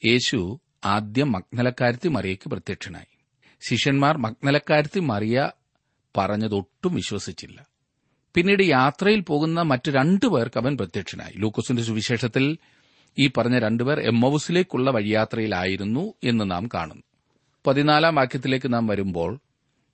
യേശു 0.06 0.60
ആദ്യം 0.84 1.32
മഗ്നലക്കാരത്തി 1.32 2.08
മറിയയ്ക്ക് 2.08 2.50
പ്രത്യക്ഷനായി. 2.50 3.18
ശിഷ്യന്മാർ 3.68 4.16
മഗ്നലക്കാരത്തി 4.16 5.00
മറിയ 5.00 5.50
പറഞ്ഞതൊട്ടും 6.16 6.94
വിശ്വസിച്ചില്ല. 6.94 7.66
പിന്നീട് 8.34 8.62
യാത്രയിൽ 8.62 9.20
പോകുന്ന 9.20 9.62
മറ്റു 9.62 9.90
രണ്ടു 9.90 10.26
പേർക്ക് 10.26 10.58
അവൻ 10.58 10.76
പ്രത്യക്ഷനായി. 10.76 11.32
ലൂക്കോസിന്റെ 11.36 11.82
സുവിശേഷത്തിൽ 11.82 12.58
ഈ 13.18 13.30
പറഞ്ഞ 13.36 13.58
രണ്ടുപേർ 13.58 14.00
എമ്മൌസിലേക്കുള്ള 14.00 14.90
വഴിയാത്രയിലായിരുന്നു 14.90 16.14
എന്ന് 16.24 16.50
നാം 16.50 16.68
കാണുന്നു. 16.74 17.02
പതിനാലാം 17.66 18.14
വാക്യത്തിലേക്ക് 18.14 18.72
നാം 18.72 18.86
വരുമ്പോൾ 18.86 19.38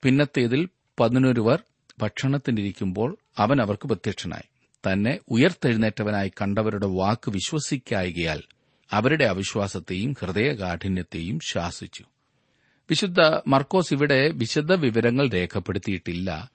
പിന്നത്തേതിൽ 0.02 0.68
പതിനൊരുവർ 1.00 1.62
ഭക്ഷണത്തിനിരിക്കുമ്പോൾ 2.02 3.16
അവൻ 3.38 3.61
അവർക്ക് 3.61 3.87
പ്രത്യക്ഷനായി. 3.87 4.52
തന്നെ 4.92 5.18
ഉയർത്തെഴുന്നേറ്റവനായി 5.28 6.28
കണ്ടവരുടെ 6.28 6.87
വാക്ക് 6.87 7.30
വിശ്വസിക്കായികയാൽ 7.30 8.42
അവരുടെ 8.90 9.24
അവിശ്വാസത്തെയും 9.24 10.14
ഹൃദയകാഠിന്യത്തെയും 10.20 11.40
ശാസിച്ചു. 11.40 12.04
വിശുദ്ധ 12.90 13.20
മർക്കോസ് 13.46 13.94
ഇവിടെ 13.94 14.28
വിശദ 14.28 14.72
വിവരങ്ങൾ 14.72 15.28
രേഖപ്പെടുത്തിയിട്ടില്ല. 15.28 16.50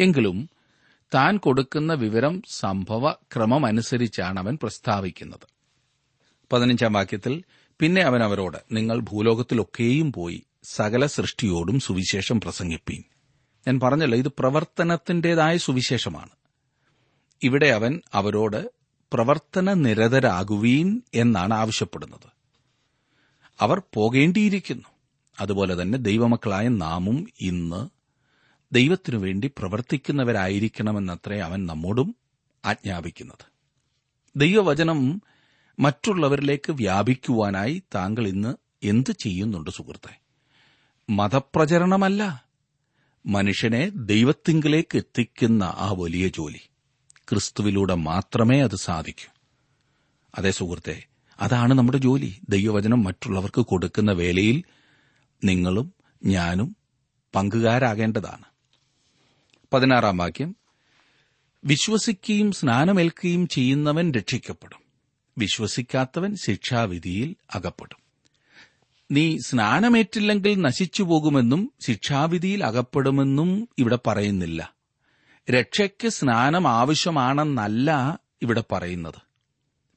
എങ്കിലും 0.00 0.48
താൻ 1.14 1.36
കൊടുക്കുന്ന 1.36 1.94
വിവരം 1.94 2.42
സംഭവ 2.50 3.10
ക്രമമനുസരിച്ചാണ് 3.10 4.38
അവൻ 4.38 4.58
പ്രസ്താവിക്കുന്നത്. 4.62 5.61
പതിനഞ്ചാം 6.52 6.92
വാക്യത്തിൽ 6.92 7.42
പിന്നെ 7.80 8.02
അവൻ 8.02 8.22
അവരോട് 8.22 8.58
നിങ്ങൾ 8.72 9.00
ഭൂലോകത്തിലൊക്കെയും 9.00 10.12
പോയി 10.12 10.42
സകല 10.62 11.06
സൃഷ്ടിയോടും 11.06 11.80
സുവിശേഷം 11.80 12.40
പ്രസംഗിപ്പീൻ. 12.40 13.02
ഞാൻ 13.68 13.80
പറഞ്ഞല്ലോ 13.80 14.18
ഇത് 14.18 14.28
പ്രവർത്തനത്തിന്റേതായ 14.28 15.56
സുവിശേഷമാണ്. 15.56 16.30
ഇവിടെ 17.42 17.66
അവൻ 17.66 18.00
അവരോട് 18.14 18.72
പ്രവർത്തന 19.12 19.72
നിരതരാകുവീൻ 19.72 21.02
എന്നാണ് 21.14 21.54
ആവശ്യപ്പെടുന്നത്. 21.54 22.32
അവർ 23.60 23.82
പോകേണ്ടിയിരിക്കുന്നു. 23.94 24.88
അതുപോലെ 25.40 25.82
തന്നെ 25.82 25.98
ദൈവമക്കളായ 25.98 26.68
നാമും 26.68 27.28
ഇന്ന് 27.40 27.88
ദൈവത്തിനു 28.74 29.18
വേണ്ടി 29.18 29.50
പ്രവർത്തിക്കുന്നവരായിരിക്കണമെന്നത്രേ 29.58 31.38
അവൻ 31.38 31.66
നമ്മോടും 31.66 32.16
ആജ്ഞാപിക്കുന്നത്. 32.64 33.52
ദൈവവചനം 34.36 35.22
മറ്റുള്ളവരിലേക്ക് 35.78 36.72
വ്യാപിക്കുവാനായി 36.72 37.82
താങ്കൾ 37.94 38.28
ഇന്ന് 38.28 38.54
എന്ത് 38.82 39.12
ചെയ്യുന്നുണ്ട് 39.12 39.70
സുഹൃത്തെ? 39.70 40.20
മതപ്രചരണമല്ല. 41.10 42.44
മനുഷ്യനെ 43.26 43.88
ദൈവത്തിങ്കിലേക്ക് 43.88 44.96
എത്തിക്കുന്ന 44.96 45.64
ആ 45.64 45.94
വലിയ 45.98 46.28
ജോലി 46.28 46.60
ക്രിസ്തുവിലൂടെ 47.30 47.94
മാത്രമേ 47.94 48.60
അത് 48.60 48.76
സാധിക്കൂ. 48.76 49.32
അതേ 50.38 50.50
സുഹൃത്തെ 50.50 51.06
അതാണ് 51.40 51.74
നമ്മുടെ 51.74 51.98
ജോലി. 51.98 52.40
ദൈവവചനം 52.48 53.04
മറ്റുള്ളവർക്ക് 53.04 53.60
കൊടുക്കുന്ന 53.60 54.12
വേലയിൽ 54.12 54.62
നിങ്ങളും 55.44 55.92
ഞാനും 56.24 56.76
പങ്കുകാരാകേണ്ടതാണ്. 57.34 58.44
പതിനാറാം 59.72 60.16
വാക്യം. 60.16 60.56
വിശ്വസിക്കുകയും 61.64 62.52
സ്നാനമേൽക്കുകയും 62.52 63.48
ചെയ്യുന്നവൻ 63.48 64.12
രക്ഷിക്കപ്പെടും. 64.12 64.81
വിശ്വസിക്കാത്തവൻ 65.38 66.36
ശിക്ഷാവിധിയിൽ 66.36 67.36
അകപ്പെടും. 67.54 68.02
നീ 69.10 69.38
സ്നാനമേറ്റില്ലെങ്കിൽ 69.38 70.60
നശിച്ചു 70.60 71.02
പോകുമെന്നും 71.02 71.72
ശിക്ഷാവിധിയിൽ 71.80 72.64
അകപ്പെടുമെന്നും 72.64 73.68
ഇവിടെ 73.78 73.98
പറയുന്നില്ല. 74.06 74.74
രക്ഷയ്ക്ക് 75.50 76.08
സ്നാനം 76.08 76.68
ആവശ്യമാണെന്നല്ല 76.68 78.18
ഇവിടെ 78.42 78.64
പറയുന്നത്. 78.72 79.14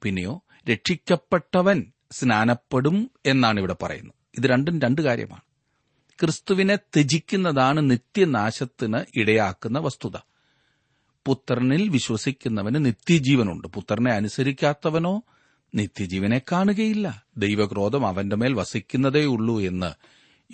പിന്നെയോ 0.02 0.44
രക്ഷിക്കപ്പെട്ടവൻ 0.72 1.92
സ്നാനപ്പെടും 2.12 3.12
എന്നാണ് 3.26 3.60
ഇവിടെ 3.60 3.76
പറയുന്നത്. 3.84 4.14
ഇത് 4.38 4.46
രണ്ടും 4.46 4.82
രണ്ട് 4.82 5.02
കാര്യമാണ്. 5.02 5.42
ക്രിസ്തുവിനെ 6.22 6.76
ത്യജിക്കുന്നതാണ് 6.76 7.92
നിത്യനാശത്തിന് 7.92 9.00
ഇടയാക്കുന്ന 9.16 9.80
വസ്തുത. 9.80 10.18
പുത്രനിൽ 11.26 11.90
വിശ്വസിക്കുന്നവന് 11.90 12.86
നിത്യജീവനുണ്ട്. 12.86 13.68
പുത്രനെ 13.68 14.12
അനുസരിക്കാത്തവനോ 14.12 15.22
നിത്യജീവനെ 15.76 16.42
കാണുകയില്ല. 16.52 17.24
ദൈവക്രോധം 17.38 18.08
അവന്റെ 18.08 18.36
മേൽ 18.36 18.54
വസിക്കുന്നതേയുള്ളൂ 18.54 19.62
എന്ന് 19.62 19.94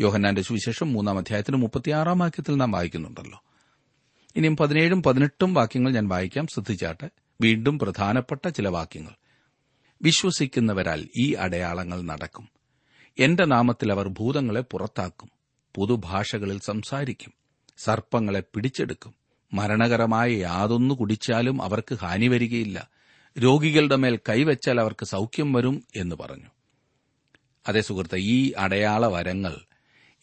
യോഹന്നാന്റെ 0.01 0.41
സുവിശേഷം 0.41 0.93
മൂന്നാം 0.93 1.17
അധ്യായത്തിന് 1.17 1.57
മുപ്പത്തിയാറാം 1.57 2.19
വാക്യത്തിൽ 2.19 2.55
നാം 2.55 2.71
വായിക്കുന്നുണ്ടല്ലോ. 2.71 3.43
ഇനിയും 4.36 4.57
പതിനേഴും 4.57 5.03
പതിനെട്ടും 5.03 5.53
വാക്യങ്ങൾ 5.53 5.93
ഞാൻ 5.93 6.07
വായിക്കാം. 6.07 6.47
ശ്രദ്ധിച്ചാട്ടെ. 6.47 7.10
വീണ്ടും 7.41 7.79
പ്രധാനപ്പെട്ട 7.79 8.47
ചില 8.47 8.67
വാക്യങ്ങൾ. 8.67 9.12
വിശ്വസിക്കുന്നവരാൽ 10.01 11.07
ഈ 11.17 11.34
അടയാളങ്ങൾ 11.34 12.01
നടക്കും. 12.01 12.49
എന്റെ 13.19 13.45
നാമത്തിൽ 13.45 13.91
അവർ 13.91 14.07
ഭൂതങ്ങളെ 14.07 14.62
പുറത്താക്കും. 14.62 15.29
പുതുഭാഷകളിൽ 15.75 16.60
സംസാരിക്കും. 16.60 17.34
സർപ്പങ്ങളെ 17.77 18.43
പിടിച്ചെടുക്കും. 18.53 19.20
മരണകരമായ 19.53 20.31
യാതൊന്നു 20.31 20.95
കുടിച്ചാലും 20.95 21.61
അവർക്ക് 21.61 21.95
ഹാനി 21.95 22.27
വരികയില്ല. 22.27 22.87
രോഗികളുടെ 23.39 23.95
മേൽ 23.95 24.19
കൈവച്ചാൽ 24.29 24.79
അവർക്ക് 24.79 25.05
സൌഖ്യം 25.05 25.53
വരും 25.53 25.83
എന്ന് 25.95 26.15
പറഞ്ഞു. 26.15 26.45
അതേ 27.67 27.81
സുഹൃത്ത് 27.81 28.15
ഈ 28.17 28.53
അടയാള 28.57 29.07
വരങ്ങൾ 29.07 29.57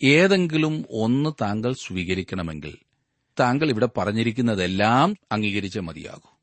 ഏതെങ്കിലും 0.05 0.85
ഒന്ന് 0.91 1.31
താങ്കൾ 1.41 1.73
സ്വീകരിക്കണമെങ്കിൽ 1.73 2.77
താങ്കൾ 3.41 3.71
ഇവിടെ 3.71 3.89
പറഞ്ഞിരിക്കുന്നതെല്ലാം 3.97 5.17
അംഗീകരിച്ച 5.33 5.79
മതിയാകൂ. 5.79 6.39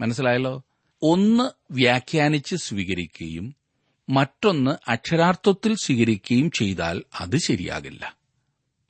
മനസ്സിലായല്ലോ? 0.00 0.64
ഒന്ന് 1.02 1.50
വ്യാഖ്യാനിച്ച് 1.70 2.56
സ്വീകരിക്കുകയും 2.56 3.56
മറ്റൊന്ന് 4.08 4.90
അക്ഷരാർത്ഥത്തിൽ 4.90 5.74
സ്വീകരിക്കുകയും 5.74 6.50
ചെയ്താൽ 6.50 7.02
അത് 7.20 7.36
ശരിയാകില്ല. 7.36 8.17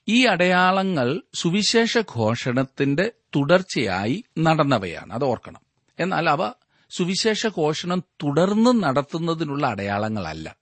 ഈ 0.08 0.24
അടയാളങ്ങൾ 0.24 1.22
സുവിശേഷ 1.34 1.98
ഘോഷണത്തിന്റെ 1.98 3.12
തുടർച്ചയായി 3.36 4.24
നടന്നവയാണ്. 4.38 5.12
അത് 5.12 5.24
ഓർക്കണം. 5.24 5.60
എന്നാൽ 6.00 6.28
അവ 6.30 6.52
സുവിശേഷ 6.90 7.46
ഘോഷണം 7.46 8.00
തുടർന്ന് 8.00 8.82
നടത്തുന്നതിനുള്ള 8.82 9.66
അടയാളങ്ങളല്ല. 9.66 10.56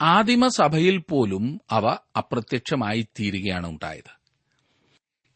ആദിമസഭയിൽ 0.00 0.98
പോലും 0.98 1.60
അവ 1.70 1.86
അപ്രത്യക്ഷമായി 2.16 3.08
തീരുകയാണ് 3.20 3.66
ഉണ്ടായത്. 3.66 4.18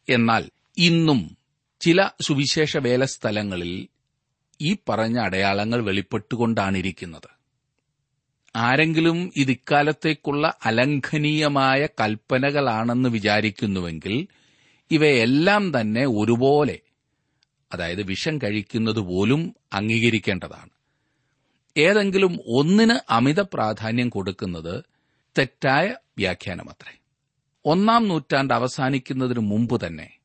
എന്നാൽ 0.09 0.51
ഇന്നും 0.79 1.37
ചില 1.81 2.09
സുവിശേഷ 2.21 2.77
വേല 2.77 3.05
സ്ഥലങ്ങളിൽ 3.05 3.89
ഈ 4.61 4.77
പറഞ്ഞ 4.89 5.19
അടയാളങ്ങൾ 5.19 5.85
വെളിപ്പെട്ടുകൊണ്ടാണിരിക്കുന്നത്. 5.85 7.32
ആരെങ്കിലും 8.57 9.33
ഇത് 9.37 9.51
ഇക്കാലത്തേക്കുള്ള 9.51 10.55
അലംഘനീയമായ 10.65 11.87
കൽപ്പനകളാണെന്ന് 11.87 13.09
വിചാരിക്കുന്നുവെങ്കിൽ 13.09 14.27
ഇവയെല്ലാം 14.91 15.81
തന്നെ 15.81 16.07
ഒരുപോലെ 16.07 16.79
അതായത് 17.73 18.03
വിഷം 18.03 18.39
കഴിക്കുന്നത് 18.39 19.01
പോലും 19.01 19.55
അംഗീകരിക്കേണ്ടതാണ്. 19.73 20.71
ഏതെങ്കിലും 21.77 22.41
ഒന്നിന് 22.47 23.13
അമിത 23.13 23.41
പ്രാധാന്യം 23.41 24.09
കൊടുക്കുന്നത് 24.09 24.85
തെറ്റായ 25.39 25.95
വ്യാഖ്യാനമത്രേ. 26.19 26.99
ഒന്നാം 27.65 28.09
നൂറ്റാണ്ട് 28.09 28.55
അവസാനിക്കുന്നതിന് 28.55 29.41
മുമ്പ് 29.41 29.87
തന്നെ 29.87 30.17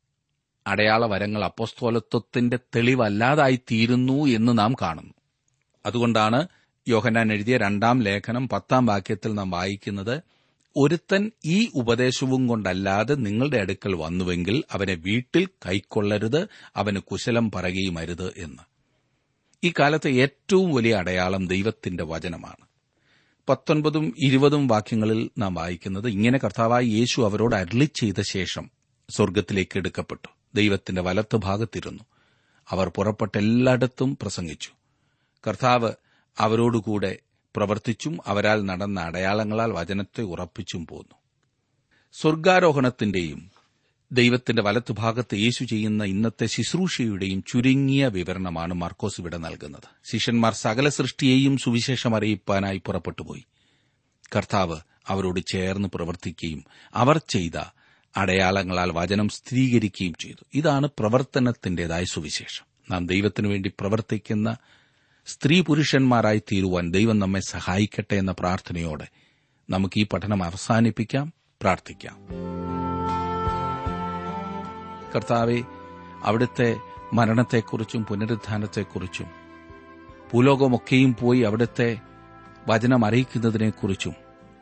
അടയാളവരങ്ങൾ 0.67 1.43
അപ്പോസ്തോലത്വത്തിന്റെ 1.43 2.59
തെളിവല്ലാതായി 2.75 3.55
തീരുന്നു 3.55 4.25
എന്ന് 4.25 4.57
നാം 4.57 4.73
കാണുന്നു. 4.73 5.13
അതുകൊണ്ടാണ് 5.85 6.47
യോഹന്നാൻ 6.87 7.33
എഴുതിയ 7.33 7.57
രണ്ടാം 7.57 8.01
ലേഖനം 8.01 8.49
പത്താം 8.49 8.85
വാക്യത്തിൽ 8.85 9.33
നാം 9.33 9.51
വായിക്കുന്നത് 9.51 10.21
ഒരുത്തൻ 10.75 11.31
ഈ 11.45 11.69
ഉപദേശവും 11.75 12.47
കൊണ്ടല്ലാതെ 12.47 13.15
നിങ്ങളുടെ 13.15 13.57
അടുക്കൽ 13.57 13.95
വന്നുവെങ്കിൽ 13.95 14.63
അവനെ 14.71 14.93
വീട്ടിൽ 14.93 15.45
കൈക്കൊള്ളരുത് 15.45 16.47
അവന് 16.75 16.97
കുശലം 16.97 17.51
പറയുകയുമരുത് 17.51 18.33
എന്ന്. 18.37 18.63
ഈ 19.63 19.73
കാലത്തെ 19.79 20.11
ഏറ്റവും 20.11 20.75
വലിയ 20.75 20.95
അടയാളം 20.95 21.47
ദൈവത്തിന്റെ 21.47 22.03
വചനമാണ്. 22.03 22.67
പത്തൊൻപതും 23.49 24.15
ഇരുപതും 24.17 24.67
വാക്യങ്ങളിൽ 24.67 25.29
നാം 25.37 25.53
വായിക്കുന്നത് 25.53 26.07
ഇങ്ങനെ 26.07 26.39
കർത്താവായ 26.43 26.83
യേശു 26.83 27.21
അവരോട് 27.21 27.55
അരളി 27.55 27.89
ചെയ്ത 27.95 28.21
ശേഷം 28.21 28.71
സ്വർഗത്തിലേക്ക് 29.09 29.77
എടുക്കപ്പെട്ടു. 29.77 30.27
ദൈവത്തിന്റെ 30.55 31.01
വലത്ത് 31.01 31.35
ഭാഗത്തിരുന്നു 31.35 32.03
അവർ 32.69 32.89
പുറപ്പെട്ട 32.89 33.37
എല്ലായിടത്തും 33.37 34.17
പ്രസംഗിച്ചു. 34.21 34.69
കർത്താവ് 35.47 35.91
അവരോടുകൂടെ 36.39 37.19
പ്രവർത്തിച്ചും 37.55 38.19
അവരാൽ 38.27 38.65
നടന്ന 38.65 38.99
അടയാളങ്ങളാൽ 38.99 39.71
വചനത്തെ 39.71 40.21
ഉറപ്പിച്ചും 40.21 40.87
പോന്നു. 40.87 41.15
സ്വർഗാരോഹണത്തിന്റെയും 42.13 43.51
ദൈവത്തിന്റെ 44.11 44.61
വലത്തുഭാഗത്ത് 44.61 45.35
യേശു 45.35 45.63
ചെയ്യുന്ന 45.63 46.03
ഇന്നത്തെ 46.03 46.45
ശുശ്രൂഷയുടെയും 46.45 47.43
ചുരുങ്ങിയ 47.47 48.07
വിവരണമാണ് 48.07 48.73
മാർക്കോസ് 48.73 49.21
ഇവിടെ 49.21 49.37
നൽകുന്നത്. 49.37 50.11
ശിഷ്യന്മാർ 50.11 50.53
സകല 50.53 50.89
സൃഷ്ടിയെയും 50.89 51.57
സുവിശേഷം 51.57 52.15
അറിയിപ്പാനായി 52.15 52.81
പുറപ്പെട്ടുപോയി 52.85 53.45
കർത്താവ് 54.35 54.77
അവരോട് 55.07 55.39
ചേർന്ന് 55.51 55.87
പ്രവർത്തിക്കുകയും 55.87 56.63
അവർ 56.93 57.21
ചെയ്ത 57.29 57.59
അടയാളങ്ങളാൽ 58.17 58.91
വചനം 58.91 59.29
സ്ഥിരീകരിക്കുകയും 59.29 60.13
ചെയ്തു. 60.13 60.45
ഇതാണ് 60.53 60.89
പ്രവർത്തനത്തിന്റേതായ 60.99 62.03
സുവിശേഷം. 62.03 62.65
നാം 62.91 63.07
ദൈവത്തിനു 63.07 63.47
വേണ്ടി 63.47 63.71
പ്രവർത്തിക്കുന്ന 63.79 64.57
സ്ത്രീ 65.27 65.61
പുരുഷന്മാരായി 65.61 66.43
തീരുവാൻ 66.51 66.91
ദൈവം 66.91 67.19
നമ്മെ 67.19 67.39
സഹായിക്കട്ടെ 67.39 68.15
എന്ന 68.15 68.31
പ്രാർത്ഥനയോടെ 68.39 69.07
നമുക്ക് 69.69 69.99
ഈ 69.99 70.07
പഠനം 70.13 70.43
അവസാനിപ്പിക്കാം 70.43 71.33
പ്രാർത്ഥിക്കാം. 71.61 72.17
കർത്താവെ 75.15 75.61
അവിടുത്തെ 76.23 76.77
മരണത്തെക്കുറിച്ചും 77.13 78.05
പുനരുദ്ധാനത്തെക്കുറിച്ചും 78.05 79.25
ഭൂലോകമൊക്കെയും 80.33 81.15
പോയി 81.21 81.39
അവിടുത്തെ 81.39 81.99
വചനം 82.67 83.05
അറിയിക്കുന്നതിനെക്കുറിച്ചും 83.05 84.13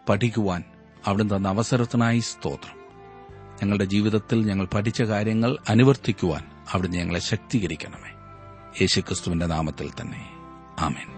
പഠിക്കുവാൻ 0.10 0.64
അവിടുന്ന് 1.06 1.36
തന്ന 1.36 1.48
അവസരത്തിനായി 1.48 2.20
സ്തോത്രം. 2.20 2.80
ഞങ്ങളുടെ 3.62 3.86
ജീവിതത്തിൽ 3.86 4.46
ഞങ്ങൾ 4.46 4.66
പഠിച്ച 4.66 5.02
കാര്യങ്ങൾ 5.02 5.58
അനുവർത്തിക്കുവാൻ 5.70 6.44
അവിടുന്ന് 6.72 6.98
ഞങ്ങളെ 6.98 7.20
ശക്തീകരിക്കണമേ. 7.20 8.10
യേശുക്രിസ്തുവിന്റെ 8.82 9.46
നാമത്തിൽ 9.46 9.90
തന്നെ. 10.02 10.35
ആമേൻ. 10.80 11.16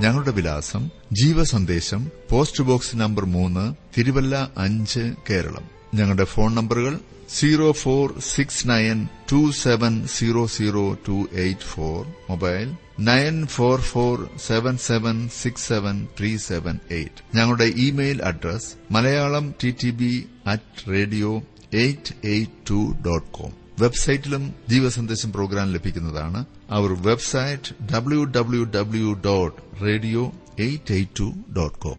ഞങ്ങളുടെ 0.00 0.30
വിലാസം 0.30 0.90
ജീവസന്ദേശം 1.12 2.12
പോസ്റ്റ് 2.30 2.64
ബോക്സ് 2.64 2.96
നമ്പർ 2.96 3.24
മൂന്ന് 3.24 3.74
തിരുവല്ല 3.98 4.50
അഞ്ച് 4.56 5.14
കേരളം. 5.30 5.64
ഞങ്ങളുടെ 5.94 6.24
ഫോൺ 6.24 6.54
നമ്പറുകൾ 6.54 6.98
zero 7.28 7.72
four 7.72 8.14
six 8.20 8.68
nine 8.68 9.08
two 9.32 9.50
seven 9.50 10.06
zero 10.06 10.46
zero 10.46 10.96
two 11.08 11.28
eight 11.32 11.60
four 11.60 12.06
mobile 12.30 12.74
nine 13.00 13.46
four 13.46 13.80
four 13.80 14.30
seven 14.46 14.76
seven 14.76 15.28
six 15.28 15.68
seven 15.68 16.08
three 16.18 16.36
seven 16.36 16.78
eight. 16.90 17.36
ഞങ്ങളുടെ 17.36 17.64
email 17.64 18.22
address 18.22 18.74
Malayalam 18.90 19.54
T 19.64 19.74
T 19.84 19.90
B 19.90 20.26
at 20.46 20.90
radio 20.90 21.42
eight 21.74 22.26
eight 22.26 22.70
two 22.70 22.94
dot 23.06 23.26
com. 23.30 23.52
വെബ്സൈറ്റിലും 23.80 24.54
ജീവസന്ദേശം 24.68 25.32
programme 25.32 25.72
ലഭിക്കുന്നതാണ്. 25.72 26.44
അവർ 26.70 26.92
website 27.02 27.92
W 27.92 28.24
W 28.24 28.64
W 28.64 29.12
dot 29.12 29.82
radio 29.82 30.32
eight 30.58 30.92
eight 30.92 31.20
two 31.20 31.32
dot 31.56 31.78
com 31.78 31.98